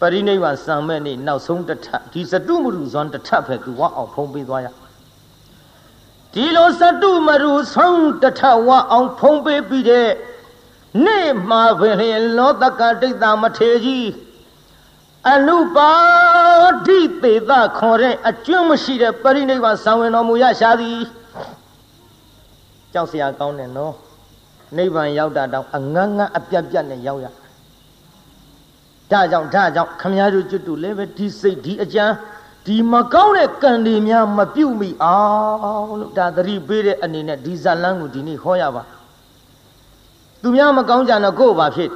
[0.00, 4.66] ပရိနိဗ္ဗာန်စံမဲ့နေ့နောက်ဆုံးတထဒီစတုမရုဇွန်တထပဲသူဝအောင်ဖုံးပေးသွားရ
[6.34, 10.08] ဒီလိုစတုမရုဆုံးတထဝအောင်ဖုံးပေးပြီးတဲ့
[11.04, 14.06] နေ့မှာပင်လောတကတိတ်တာမထေကြီး
[15.32, 15.92] အနုပါ
[16.86, 20.98] ဒိသေသခေါ်တဲ့အကျွမ်းမရှိတဲ့ပရိနိဗ္ဗာန်ဆံဝင်တော်မူရရှာသည်
[22.92, 23.94] ကြောက်စရာကောင်းတယ်နော်
[24.76, 27.26] နိဗ္ဗာန်ရောက်တာတောင်အငန်းငန်းအပြတ်ပြတ်နဲ့ရောက်ရ
[29.12, 32.04] ဒါကြောင့်ဒါကြောင့်ခမည်းတော်ကျွတ်တူလည်းပဲဒီစိတ်ဒီအကြံ
[32.66, 35.20] ဒီမကောင်းတဲ့ကံတွေများမပြုတ်မိအော
[35.82, 38.82] င်လို့ဒါသတိပေးတဲ့အနေနဲ့ဒီဇလန်းကိုဒီနေ့ဟောရပါ
[40.42, 41.90] သူများမကောင်းကြတော့ကို့ဘာဖြစ်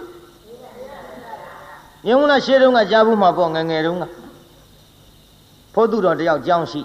[2.06, 4.04] မြင်လားရှေးတုန်းကကြားဘူးမှာပေါ့ငငယ်တုန်းက
[5.74, 6.80] ဖို့သူတော်တယောက်ကြောင်းရှိ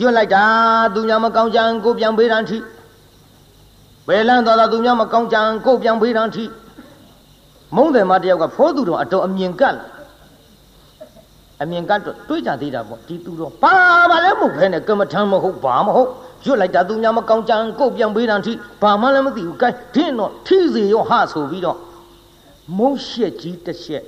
[0.00, 0.44] ရွတ်လိုက်တာ
[0.94, 2.58] သူများမကောင်းကြံကိုပြန်ပေးတန်းထိ
[4.08, 6.44] ဘယ်လန်းသွားတာသူများမကောင်းကြံကိုပြန်ပေးတန်းထိ
[7.76, 9.84] မုံတယ်မတယောက်ကဖိုးသူတော်အတော်အမြင်ကတ်လာ
[11.62, 13.74] အမြင်ကတ်တော့တွေးကြသေးတာပေါ့ဒီသူတော်ဘာ
[14.10, 16.08] မှလည်းမဟုတ်ခဲနဲ့ကမ္မထမ်းမဟုတ်ဘာမဟုတ်
[16.44, 21.78] ရွတ်လိုက်တာသူများမကောင်းကြံကိုပြန်ပေးတန်းထိဘာမှလည်းမသိဘူးကဲဒင်းတော့ထိစေရောဟဆိုပြီးတော့
[22.78, 24.04] မုံရှက်ကြီးတစ်ချက်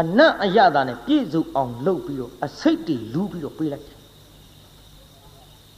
[0.00, 3.98] အနတ်အရသာနဲ့ပြည့်စုံအောင်လုပ်ပြီးတော့အစိတ်တွေလူးပြီးတော့ပေးလိုက်တယ်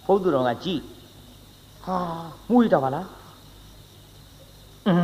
[0.06, 0.80] ဘုဒ္ဓတော်ကကြည်
[1.84, 1.96] ဟာ
[2.50, 3.06] မှုရတာပါလား
[4.88, 4.94] อื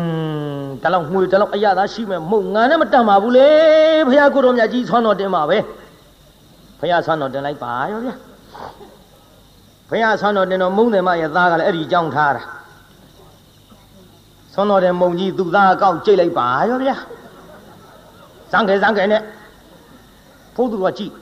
[0.63, 3.49] มဒါလောက်ငွေဒါလောက်အရသာရှိမဲ့မဟုတ်ငါနဲ့မတန်ပါဘူးလေ
[4.09, 5.59] ဘုရားကိုတော်မြတ်ကြီးဆွမ်းတော်တင်ပါပဲ
[6.81, 8.15] ဘုရားဆွမ်းတော်တင်လိုက်ပါရောဗျာ
[9.91, 12.43] ဘုရားဆွမ်းတော်တင်တော်မုံတယ်မရဲ့သားကလည်းအဲ့ဒီကြောင်းထားတာ
[14.53, 16.97] ဆွမ်းတော်တဲ့မုံကြီးသူ့သားအကောက်ကြိတ်လိုက်ပါရောဗျာ
[18.53, 19.23] စံခဲစံခဲနဲ့
[20.55, 21.13] ဘုသူကကြည့်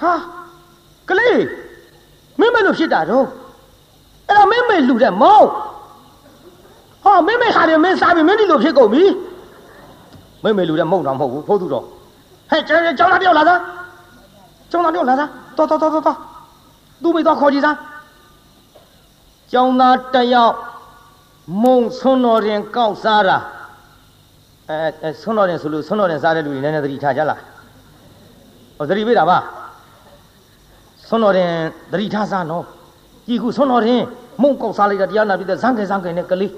[0.00, 0.12] ဟာ
[1.08, 1.42] ကလေး
[2.40, 3.26] မင်းမလို့ဖြစ်တာတော့
[4.26, 5.48] အဲ့ဒါမင်းမေလူတဲ့မောင်း
[7.02, 9.04] ဟဟောမင်းမေခါတယ်မင်းစားပြီမင်းဒီလိုဖြစ်ကုန်ပြီ
[10.42, 11.84] မင်းမေလူတဲ့မုံတော်မဟုတ်ဘူးဖိုးသူတော်
[12.50, 13.60] ဟဲ့ကျွန်တော်ကျောင်းသားတယောက်လာသား
[14.70, 16.16] ကျောင်းသားတယောက်လာသားတော်တော်တော်တော်
[17.02, 17.76] သူ့မိတော့ခေါ်ကြည့်သား
[19.52, 20.54] ကျောင်းသားတယောက်
[21.62, 23.38] မုံဆွန်းတော်ရင်ကောက်စားတာ
[24.70, 27.40] အဲဆွန်းတော်ရင်ဆိုလို့ဆွန်းတော်ရင်စားတဲ့လူတွေနည်းနည်းသတိထားကြလား
[28.76, 29.38] ဟောသတိပေးတာပါ
[31.08, 31.52] ဆွန်းတော်ရင်
[31.92, 32.64] သတိထားစားနော်
[33.26, 34.02] ကြည်ခုဆွန်းတော်ရင်
[34.42, 36.52] မုံကောက်စားလိုက်တာတရားနာပြီးတဲ့ဇန်ကဲဇန်ကဲနဲ့ကလေး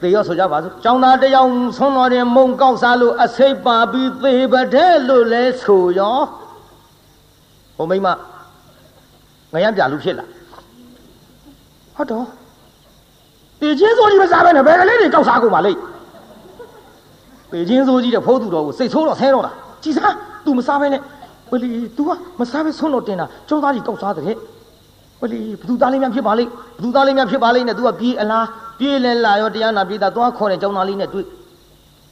[0.00, 6.18] သေရောဆိုကြပါစို့ကျောင်းသားတယောက်ဆွန်းတော်ရင်မုံကောက်စားလို့အစိပ်ပါပြီးသေပတဲ့လို့လဲဆိုရော
[7.76, 8.08] ဟိုမိမ
[9.52, 10.24] ငရမ်းပြလူဖြစ်လာ
[11.96, 12.39] ဟုတ်တော့
[13.59, 15.79] ပေချင်းစိုးကြီးမစားဘဲနဲ့ဘယ်ကလေးတွေကောက်စားကုန်ပါလိမ့်
[17.51, 19.51] ပေချင်းစိုးကြီးတဲ့ဖိုးသူတော်ကိုစိတ်ဆိုးတော့ဆဲတော့တာ
[19.83, 20.13] ကြည်စား
[20.45, 21.01] तू မစားဘဲနဲ့
[21.51, 22.09] ဝလီ तू က
[22.39, 24.35] မစားဘဲဆုံးတော့တင်တာကျောင်းသားကြီးကောက်စားတဲ့
[25.21, 28.45] ဝလီဘသူသားလေးများဖြစ်ပါလိမ့်ဘသူသားလေးများဖြစ်ပါလိမ့်နဲ့ तू ကပြေးအလား
[28.79, 31.25] ပြေးလဲလာရောတရားနာပြေးတာသွားခေါ်တဲ့ကျောင်းသားလေးနဲ့တွေ့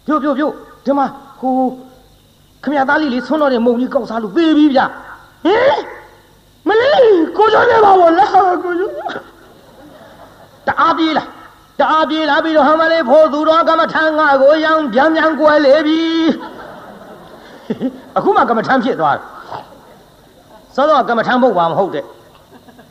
[0.06, 0.54] ပြုတ်ပြုတ်ပြုတ်
[0.86, 1.06] ဒီမှာ
[1.40, 1.54] ဟို
[2.64, 4.82] ခမရသားလေးလေးဆုံးတော့တဲ့မုံကြီးကောက်စားလို့ပေးပြီးဗျ
[5.46, 5.78] ဟင်
[6.68, 8.32] မလေးကိုကျော်နေပါဘောလား
[8.64, 8.94] ကိုကျော်
[10.68, 11.28] တအားပြေးလား
[11.79, 16.03] တအားပြေးလာပြီးတော့ဟမလေးဖို့သူတော်ကမ္မထံငါကိုရောင်ပြန်ပြန်ကွယ်လေပြီ
[18.17, 19.25] အခုမှကမ္မထံဖြစ်သွားတယ်
[20.75, 22.05] စောစောကမ္မထံဘုတ်ပါမဟုတ်တဲ့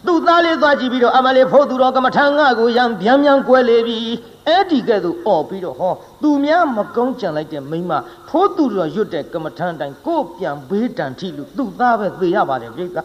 [0.05, 3.99] သူ့သားလေးသွားကြည့်ပြီးတော့အမလေးဖို့သူတော်ကမ္မထံငါကိုရောင်ပြန်ပြန်ကွယ်လေပြီ
[4.47, 7.91] အဲ့ဒီကဲ့သို့អော်ပြီးတော့ဟောသူများမကုန်းကြံလိုက်တဲ့မိမ
[8.29, 13.03] ဖိုးသူတော်ရွတ်တဲ့ကမ္မထံတိုင်းကိုပြန်ဘေးတန်ထိလို့သူ့သားပဲသေရပါတယ်ပြိဿဒါ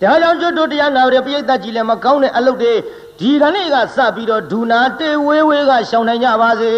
[0.00, 2.72] ကြောင့်ကျွတ်တို့တရားနာရပြိဿကြီးလည်းမကောင်းတဲ့အလုပ်တွေ
[3.18, 6.70] ဒီကနေ့ကစပြီးတော့ဒူနာတေဝေးဝေးကရှောင်နိုင်ကြပါစေ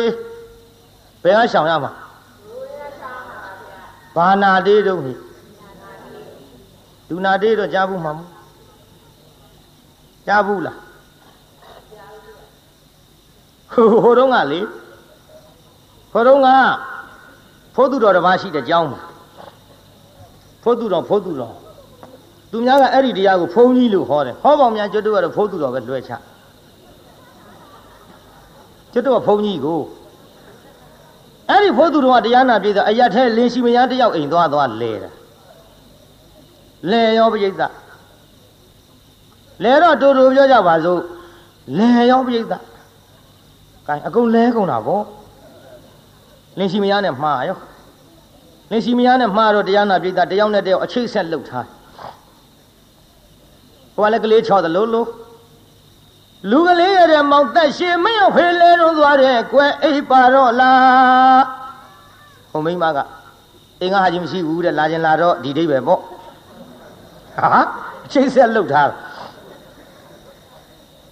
[1.22, 1.92] ဘယ်ကရှောင်ရမှာ
[4.16, 5.12] ဘာနာတေးတော့ဟိ
[7.08, 8.20] ဒူနာတေးတော့ကြားဘူးမှာမ
[10.26, 10.78] ကြားဘူးလား
[13.72, 14.60] ဟိုဟိုတော့ကလေ
[16.12, 16.48] ဟိုတော့က
[17.74, 19.00] ဖိုးသူတော်တစ်ပါးရှိတဲ့ကြောင်းမှာ
[20.62, 21.54] ဖိုးသူတော်ဖိုးသူတော်
[22.50, 26.12] သူများကအဲ့ဒီတရားကိုဖုံးကြီးလို့ဟောတယ်ဟောပေါင်းများကျွတ်တို့ကတော့ဖိုးသူတော်ပဲလွှဲချ
[28.92, 29.80] ကျွတ်တို့ကဖုံးကြီးကို
[31.48, 35.10] အဲ့ဒီဖိုးသူတော်ကတရားနာပြည်သားအရထဲလင်းရှိမယားတယောက်အိမ်သွားသွားလဲတာ
[36.90, 37.52] လဲရောပြိဿ
[39.64, 41.00] လဲတော့တူတူပြောကြပါစို့
[41.78, 45.02] လဲရောပြိဿကဲအကုန်လဲကုန်တာဗော
[46.58, 47.58] လင်းရှိမယားနဲ့မှားရော
[48.70, 51.66] လင်းရှိမယားနဲ့မှားတော့တရားနာပြည်သားတယောက်နဲ့တယောက်အချိတ်ဆက်လှုပ်ထား
[53.94, 55.04] ဟိုကလည်းကလေးချော်သလိုလို
[56.48, 61.44] လူကလေးရတဲ့မောင်တက်ရှင်မင်းဖေးလဲတော့သွားတဲ့ကွယ်အိပ်ပါတော့လား
[62.50, 62.98] ဟိုမိမက
[63.80, 66.00] အင်းကဟာကြီးမရှိဘူးတဲ့လာခြင်းလာတော့ဒီဒိပဲပေါ့
[67.36, 67.60] ဟာ
[68.04, 68.90] အချိတ်ဆက်လှုပ်ထား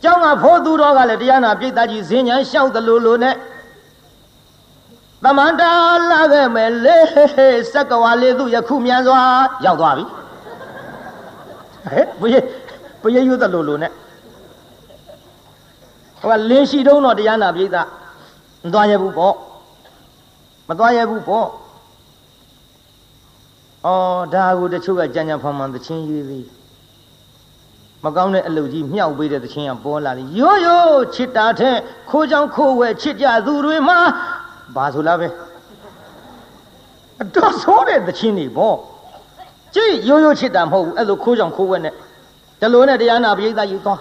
[0.03, 3.35] ကျောင်းကဖိုးသူတော်ကလည်းတရားနာပြိတ္တာကြီးဇင်းညာလျှောက်သလိုလိုနဲ့
[5.25, 5.71] သမန္တာ
[6.11, 6.99] လာခဲ့မယ်လေ
[7.73, 9.21] စက္ကဝါလေးသူယခုမြန်စွာ
[9.65, 10.05] ရောက်သွားပြီ
[11.87, 12.45] ဟဲ့ဘုရား
[13.03, 13.93] ဘုရားရွတ်သလိုလိုနဲ့
[16.21, 17.69] ဟိုကလင်းရှိတုံးတော့တရားနာပြိဿ
[18.65, 19.35] မသွားရဘူးပေါ့
[20.69, 21.49] မသွားရဘူးပေါ့
[23.87, 26.47] အော်ဒါကိုတချို့ကကြံ့ကြံ့ဖန်ဖန်သချင်းရွေးပြီး
[28.05, 31.77] မကောင်းတဲ့အလုပ်ကြီးမြောက်ပေးတဲ့သချင်းကပေါ်လာတယ်ရိုးရိုးချစ်တာတဲ့
[32.11, 33.99] ခိုးချောင်းခိုးဝဲချစ်ကြသူတွေမှာ
[34.75, 35.29] ဘာဆိုလားပဲ
[37.23, 38.77] အတော်ဆိုးတဲ့သချင်းတွေပေါ့
[39.75, 41.95] ကြည့်ရိုးရိုးချစ်တာမဟုတ်ဘူးအဲ့လိုခိုးချောင်းခိုးဝဲနဲ့
[42.61, 44.01] တလို့နဲ့တရားနာပရိသတ်ယူသွား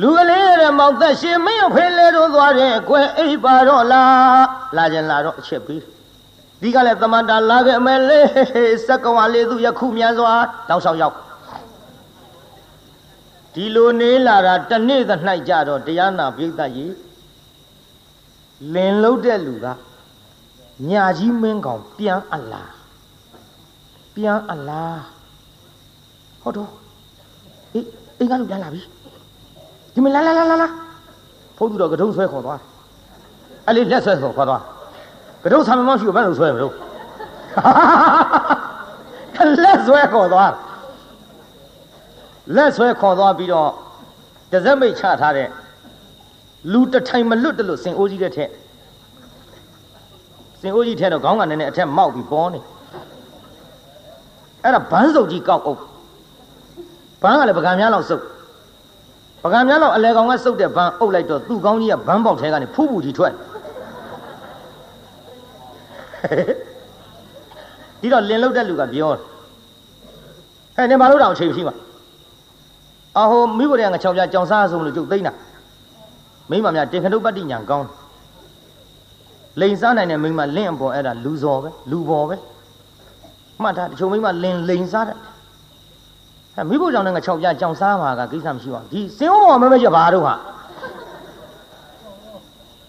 [0.00, 4.46] လူကလေးရဲ့မောင်သက်ရှင်မင်းဖေးလေတို့သွားတဲ့ကွယ်အိပ်ပါတော့လား
[4.76, 5.82] လာကြလာတော့အချက်ပြီး
[6.60, 8.20] ဒီကလည်းသမန္တာလာခဲ့မယ်လေ
[8.86, 10.32] စက္ကဝါလေးသူယခုမြန်စွာ
[10.68, 11.16] တောက်ဆောင်ရောက်
[13.54, 15.10] ဒီလိုနေလာတာတနေ့သ၌
[15.48, 16.94] ကြတော့တရားနာပိဋကကြီး
[18.74, 19.66] လင်လုံးတဲ့လူက
[20.90, 22.72] ညာကြီးမင်းကောင်ပြန်အလား
[24.14, 25.00] ပြန်အလား
[26.42, 26.70] ဟုတ်တော့
[27.74, 27.86] အေး
[28.18, 28.80] အိမ်ကလူပြန်လာပြီ
[29.98, 30.68] ဒီမလာလာလာလာလာ
[31.56, 32.60] ဖုန်းသူတော့ကတုံးဆွဲခေါ်သွား
[33.66, 34.62] အဲ့လေးလက်ဆွဲခေါ်ခေါ်သွား
[35.44, 36.74] ကတုံးဆံမမရှိဘူးဘယ်လိုဆွဲမလို့
[39.64, 40.52] လက်ဆွဲခေါ်သွား
[42.56, 43.70] လက်ဆွဲခေါ်သွားပြီးတော့
[44.52, 45.48] တစက်မိတ်ချထားတဲ့
[46.72, 48.50] လူတထိုင်မလွတ်တလို့စင်အိုးကြီးတဲ့ထက်
[50.60, 52.60] စင်အိုးကြီးထဲတော့ခေါင်းကနည်းနည်းအထက်မောက်ပြီးပေါ်နေ
[54.62, 55.80] အဲ့ဒါဘန်းစုပ်ကြီးကောက်အုပ်
[57.22, 58.24] ဘန်းကလည်းပကံများလောက်စုပ်
[59.42, 63.32] ပကံများလောက်အလဲကောင်ကစုပ်တဲ့ဘန်းအုပ်လိုက်တော့သူ့ကောင်းကြီးကဘန်းပေါက်ထဲကနေဖူးဖူးကြီးထွက်
[68.00, 69.10] ဒီတော့လင်လုတ်တဲ့လူကပြော
[70.76, 71.74] ဟဲ့နေမလို့တော့အချိန်ရှိမှာ
[73.18, 75.32] အဟိုမိဘတွေကငါချောင်ပြကြောင်စားဆုံးလို့ကျုပ်သိမ့်တာ
[76.50, 77.86] မိမများတေခတုပတ္တိညာကောင်း
[79.60, 82.36] လိန်စားနိုင်တဲ့မိမလင့်အပေါ်အဲ့ဒါလူစော်ပဲလူပေါ်ပဲ
[83.62, 85.37] မှတ်ထားတချို့မိမလင်လိန်စားတယ်အဲ
[86.68, 90.34] မိဖို့ကြောင့်လည်းငါ6ပြကြောင်စားမှာကကိစ္စမရှိပါဘူးဒီစင်ဝဘောမမရဘာတို့ဟာ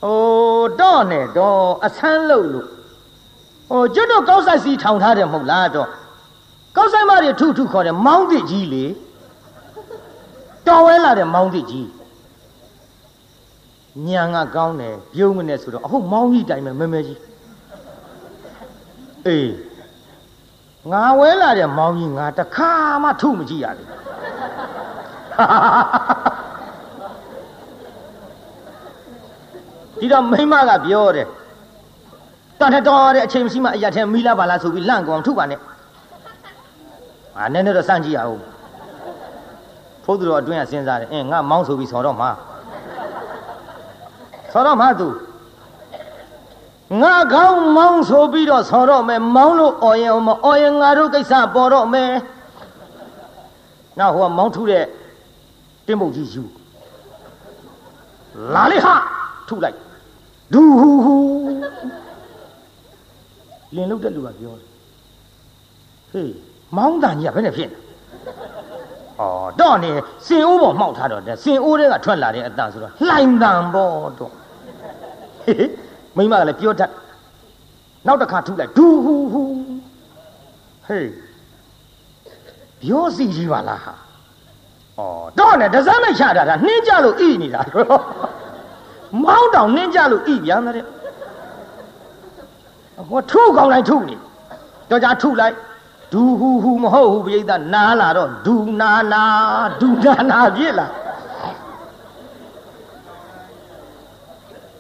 [0.06, 2.68] အိုးတော့နဲ့တော့အဆန်းလို့လို့
[3.70, 5.88] ဟိုကျွတ်တော့ကောက်ဆိုင်စီထောင်ထားတယ်မဟုတ်လားတော့
[6.78, 8.86] ကောက်ဆိုင်မတွေထုထုခေါ်တယ်မောင်းသစ်ကြီးလေ
[10.68, 11.88] တော်ဝဲလာတဲ့မောင်းသစ်ကြီး
[14.08, 17.20] ညံကကောင်းတယ်ပြုံးမနဲ့ဆိုတော့အခုမောင်းကြီးတိုင်မဲ့မဲမဲကြီး
[19.28, 19.69] အေး
[20.92, 22.72] ငါဝဲလာတဲ့မောင်းကြီးငါတခါ
[23.04, 23.88] မှထုမကြည့်ရဘူး
[30.00, 31.28] ဒီတော့မိမကပြောတယ်
[32.60, 35.60] တန်တော်တဲ့အချိန်မရှိမှအရာထဲမီးလာပါလားဆိုပြီးလန့်ကောင်ထုပါနဲ့
[37.38, 38.42] အာနည်းနည်းတော့စမ်းကြည့်ရအောင်
[40.04, 42.30] ဖို့သူတော်အတွင်းကစဉ်းစားတယ်အင်းငါမောင်းဆိုပြီးဆော်တော့မှာ
[44.54, 45.08] ဆော်တော့မှာသူ
[47.02, 52.12] ငါကောင်းမောင်းဆိုပြီးတော့ဆော်တော့မယ်မောင်းလို့အော်ရင်မအော်ရင်ငါတို့ကိစ္စပေါ်တော့မယ်
[54.00, 54.84] နောက်ဟိုကမောင်းထုတဲ့
[55.86, 56.44] တင်းပုတ်ကြီးယူ
[58.56, 58.94] လာလေဟာ
[59.48, 59.78] ထုလိုက်
[60.54, 61.16] ဒူဟူဟူ
[63.76, 64.68] လင်လုတ်တဲ့လူကပြောတယ်
[66.12, 66.34] ဟေး
[66.78, 67.78] မောင်းတန်ကြီးကဘယ်နဲ့ဖြစ်လဲ
[69.20, 69.24] ဩ
[69.60, 69.92] တော့နေ
[70.28, 74.32] စင်အိုးပေါ်မှောက်ထားတော့တဲ့စင်အိုးတွေကထွက်လာတဲ့အတန်ဆိုတော့လှိုင်တန်ပေါ့တော့
[75.46, 76.92] ဟေး မိမကလည်းပြောတတ်
[78.08, 79.42] နောက်တစ်ခါထုလိုက်ဒူဟူဟူ
[80.86, 81.10] ဟေး
[82.82, 85.02] ပြောစီကြီးပါလားဟာဩ
[85.40, 88.02] တော့နေဒဇမ်းမချတာဒါနှင်းကြလို့ဣနေတာတော့
[89.24, 90.86] မောင်းတောင်နှင်းကြလို့ဣပြန်တဲ့
[93.10, 94.16] ဟောထုကောင်းလိုက်ထုနေ
[94.90, 95.56] တော့ကြာထုလိုက်
[96.14, 99.24] ဒူဟူဟူမဟုတ်ဘူးပြိဿနားလာတော့ဒူနာနာ
[99.82, 100.88] ဒူနာနာပြစ်လာ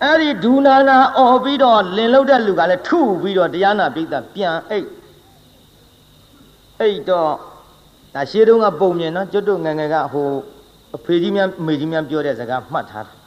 [0.03, 4.87] အဲ့ဒီဒူနာနာអော်ပြီးတော့လင်လုတ်တဲ့လူကလည်းထုပြီးတော့တရားနာပြိဿပြန်အိတ်
[6.79, 7.29] အိတ်တော့
[8.13, 10.27] ဒါရှေးတုန်းကပုံမြင်နော်ကျွတ်တို့ငငယ်ကဟို
[10.95, 13.17] အဖေကြီးများအမေကြီးများပြောတဲ့စကားမှတ်ထားတယ်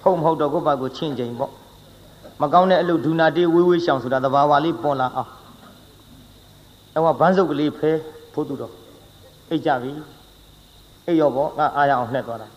[0.00, 1.52] ဖုံမဟုတ်တော့ကိုယ့်ဘာကိုချင်းချင်းပေါ့
[2.42, 5.30] မကောင်းတဲ့အလုပ်ဒူနာတေးဝေးဝေးရှောင်ဆိုတာသဘာဝလေးပေါ်လာအောင်
[6.94, 7.90] အဲ့ကဘန်းစုပ်ကလေးဖဲ
[8.32, 8.72] ဖို့သူတော့
[9.50, 9.92] အိတ်ကြပြီ
[11.06, 12.48] အိတ်ရောပေါ့ငါအားရအောင်နှက်သွားတာ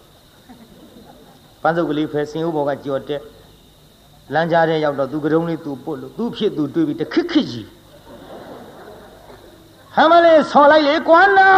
[1.62, 3.22] ဘန်းစုပ်ကလေးဖဲစင်ဦးဘော်ကကြော်တက်
[4.34, 7.68] လမ်းကြားထဲရောက်တော့သူကတုံးလေးသူပုတ်လို့သူဖြစ်သူတွေးပြီးတခစ်ခစ်ကြီး
[9.96, 11.50] ဟမ်းမလေးဆော်လိုက်လေကွာနာ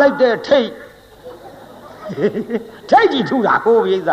[0.00, 0.70] လိုက်တဲ့ထိတ်
[2.90, 4.10] ထိတ်ကြီးထူတာကိုပြိဿ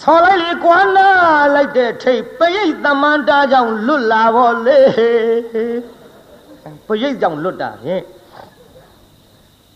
[0.00, 1.08] ဆော်လိုက်လေကွာနာ
[1.54, 4.78] လိုက်တဲ့ထိတ်ပရိတ်သမန္တာကြောင့်လွတ်လာပါလေ
[6.86, 8.02] ပရိတ်ကြောင့်လွတ်တာဖြင့်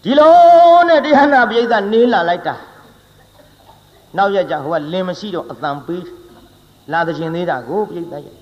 [0.02, 2.54] ဒီလိုနဲ့တရားနာပရိသနေလာလိုက်တာ
[4.16, 6.04] နောက်ရကြဟိုကလင်မရှိတော့အတန်ပေး
[6.92, 8.36] လာတဲ့ရှင်သေးတာကိုပရိသရဲ့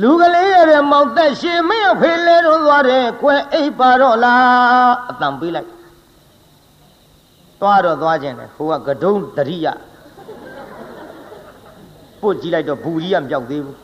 [0.00, 5.68] လူကလေးရတဲ့မောင်သက်ရှင်မင်းအဖေလဲတော့သွားတယ်ကွယ်အိပ်ပါတော့လားအတန်ပေးလိုက်
[7.60, 9.66] သွားတော့သွားခြင်းတယ်ဟိုကကဒုံတရိယ
[12.20, 13.76] ပုတ်ကြည့်လိုက်တော့ဘူးကြီးကမပြောက်သေးဘူး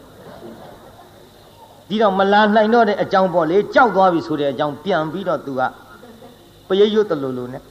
[1.89, 5.61] ဒီတော့မလာနိုင်တော့တဲ့အကြောင်းပေါ့လေကြောက်သွားပြီဆိုတဲ့အကြောင်းပြန်ပြီးတော့သူက
[6.69, 7.63] ပရိရွတ်တလူလူနဲ့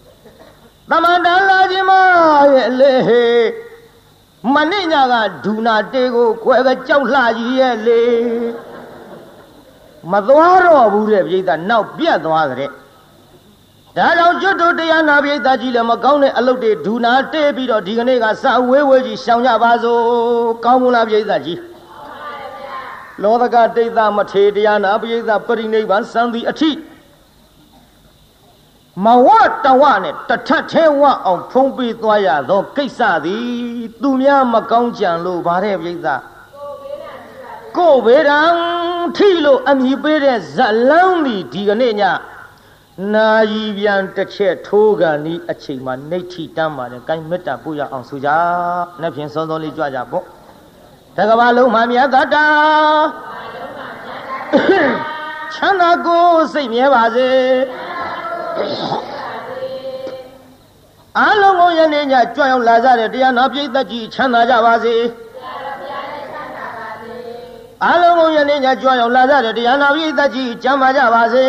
[0.89, 1.91] သမန္တလာခြင်းမ
[2.53, 2.93] ရဲ့လေ
[4.53, 5.13] မနေ့ညက
[5.45, 8.01] ဒူနာတေကိုခွဲကကြောက်လှကြီးရဲ့လေ
[10.11, 12.69] မသွားတော့ဘူးတဲ့ပြိဿနောက်ပြတ်သွားတဲ့
[13.97, 20.01] ဒါကြောင့်ကျွတ်တို့တရားနာပြိဿကြီးလည်းမကောင်းတဲ့အလုပ်တွေဒူနာတေးပြီးတော့ဒီကနေ့ကစဝေးဝေးကြီးရှောင်ကြပါစို့
[20.65, 21.59] ကောင်းမလားပြိဿကြီး
[23.23, 26.69] လောကဒိဋ္ဌမထေတရားနာပိဋကပရိနိဗ္ဗာန်စံသည်အထိ
[29.05, 29.27] မဝ
[29.63, 33.45] တဝနဲ့တထက်ထဲဝအောင်ဖုံးပေးသွားရသောကိစ္စသည်
[34.01, 36.07] သူများမကောင်းကြံလို့ဗါတဲ့ပိဋက
[37.77, 38.51] ကိုဘေရန်
[39.17, 40.57] ထိလို့အမိပေးတဲ့ဇ
[40.89, 42.03] လန်းသည်ဒီကနေ့ည
[43.13, 48.29] နာယီပြန်တစ်ချက်ထိုးကန်ဤအချိန်မှာနှိဋ္ဌိတမ်းပါတယ်။ကိုင်းမေတ္တာပို့ရအောင်ဆိုကြ။
[49.01, 50.23] နှစ်ဖြင့်စောစောလေးကြွကြပေါ့။
[51.17, 52.21] တကဘာလုံးမှာမြတ်တာ
[55.53, 57.29] ချမ်းသာကိုစိတ်မြဲပါစေ
[61.19, 64.95] အားလုံးကိုယနေ့ညကြွရောက်လာကြတဲ့တရားနာပြိသက်ကြီးချမ်းသာကြပါစေ
[67.83, 71.45] အားလုံးကိုယနေ့ညကြွရောက်လာကြတဲ့တရားနာပြိသက်ကြီးချမ်းသာကြပါစေ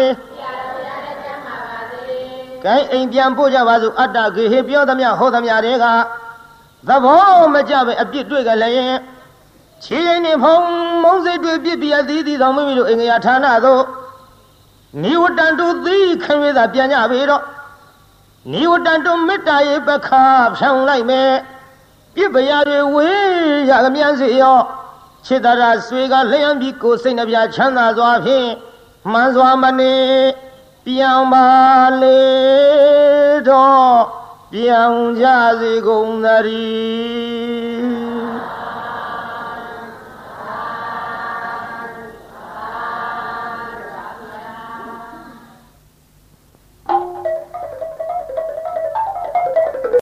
[2.64, 5.86] ကဲအိမ်ပြန်ပို့ကြပါစို့အတ္တဂေဟပြောသမျှဟောသမျှတွေက
[6.88, 8.98] သဘောမကြပဲအပြစ်တွေ့ကြလည်း
[9.84, 10.56] ခြေရင်နေဖုံ
[11.02, 13.82] မုံစိတ်တွေပြစ်ပြအသီးသီးဆောင်မိမိတို့အင်္ဂယာဌာနသို့
[15.00, 17.42] နိဝတံတုသီခံရသာပြန်ကြပေတော့
[18.52, 20.24] နိဝတံတုမေတ္တာရေပခါ
[20.56, 21.30] ဖြောင်းလိုက်မယ်
[22.14, 24.60] ပြစ်ပရာတွေဝေးရသမျှစေရော
[25.26, 28.48] ခြေတရာဆွေကလျံပြီးကိုယ်စိတ်နှပြချမ်းသာစွာဖြင့်
[29.12, 29.96] မှန်စွာမနေ
[30.84, 31.46] ပြောင်းပါ
[32.02, 32.20] လေ
[33.48, 34.00] တော့
[34.52, 35.26] ပြောင်းကြ
[35.60, 37.81] စေကုန်သတည်း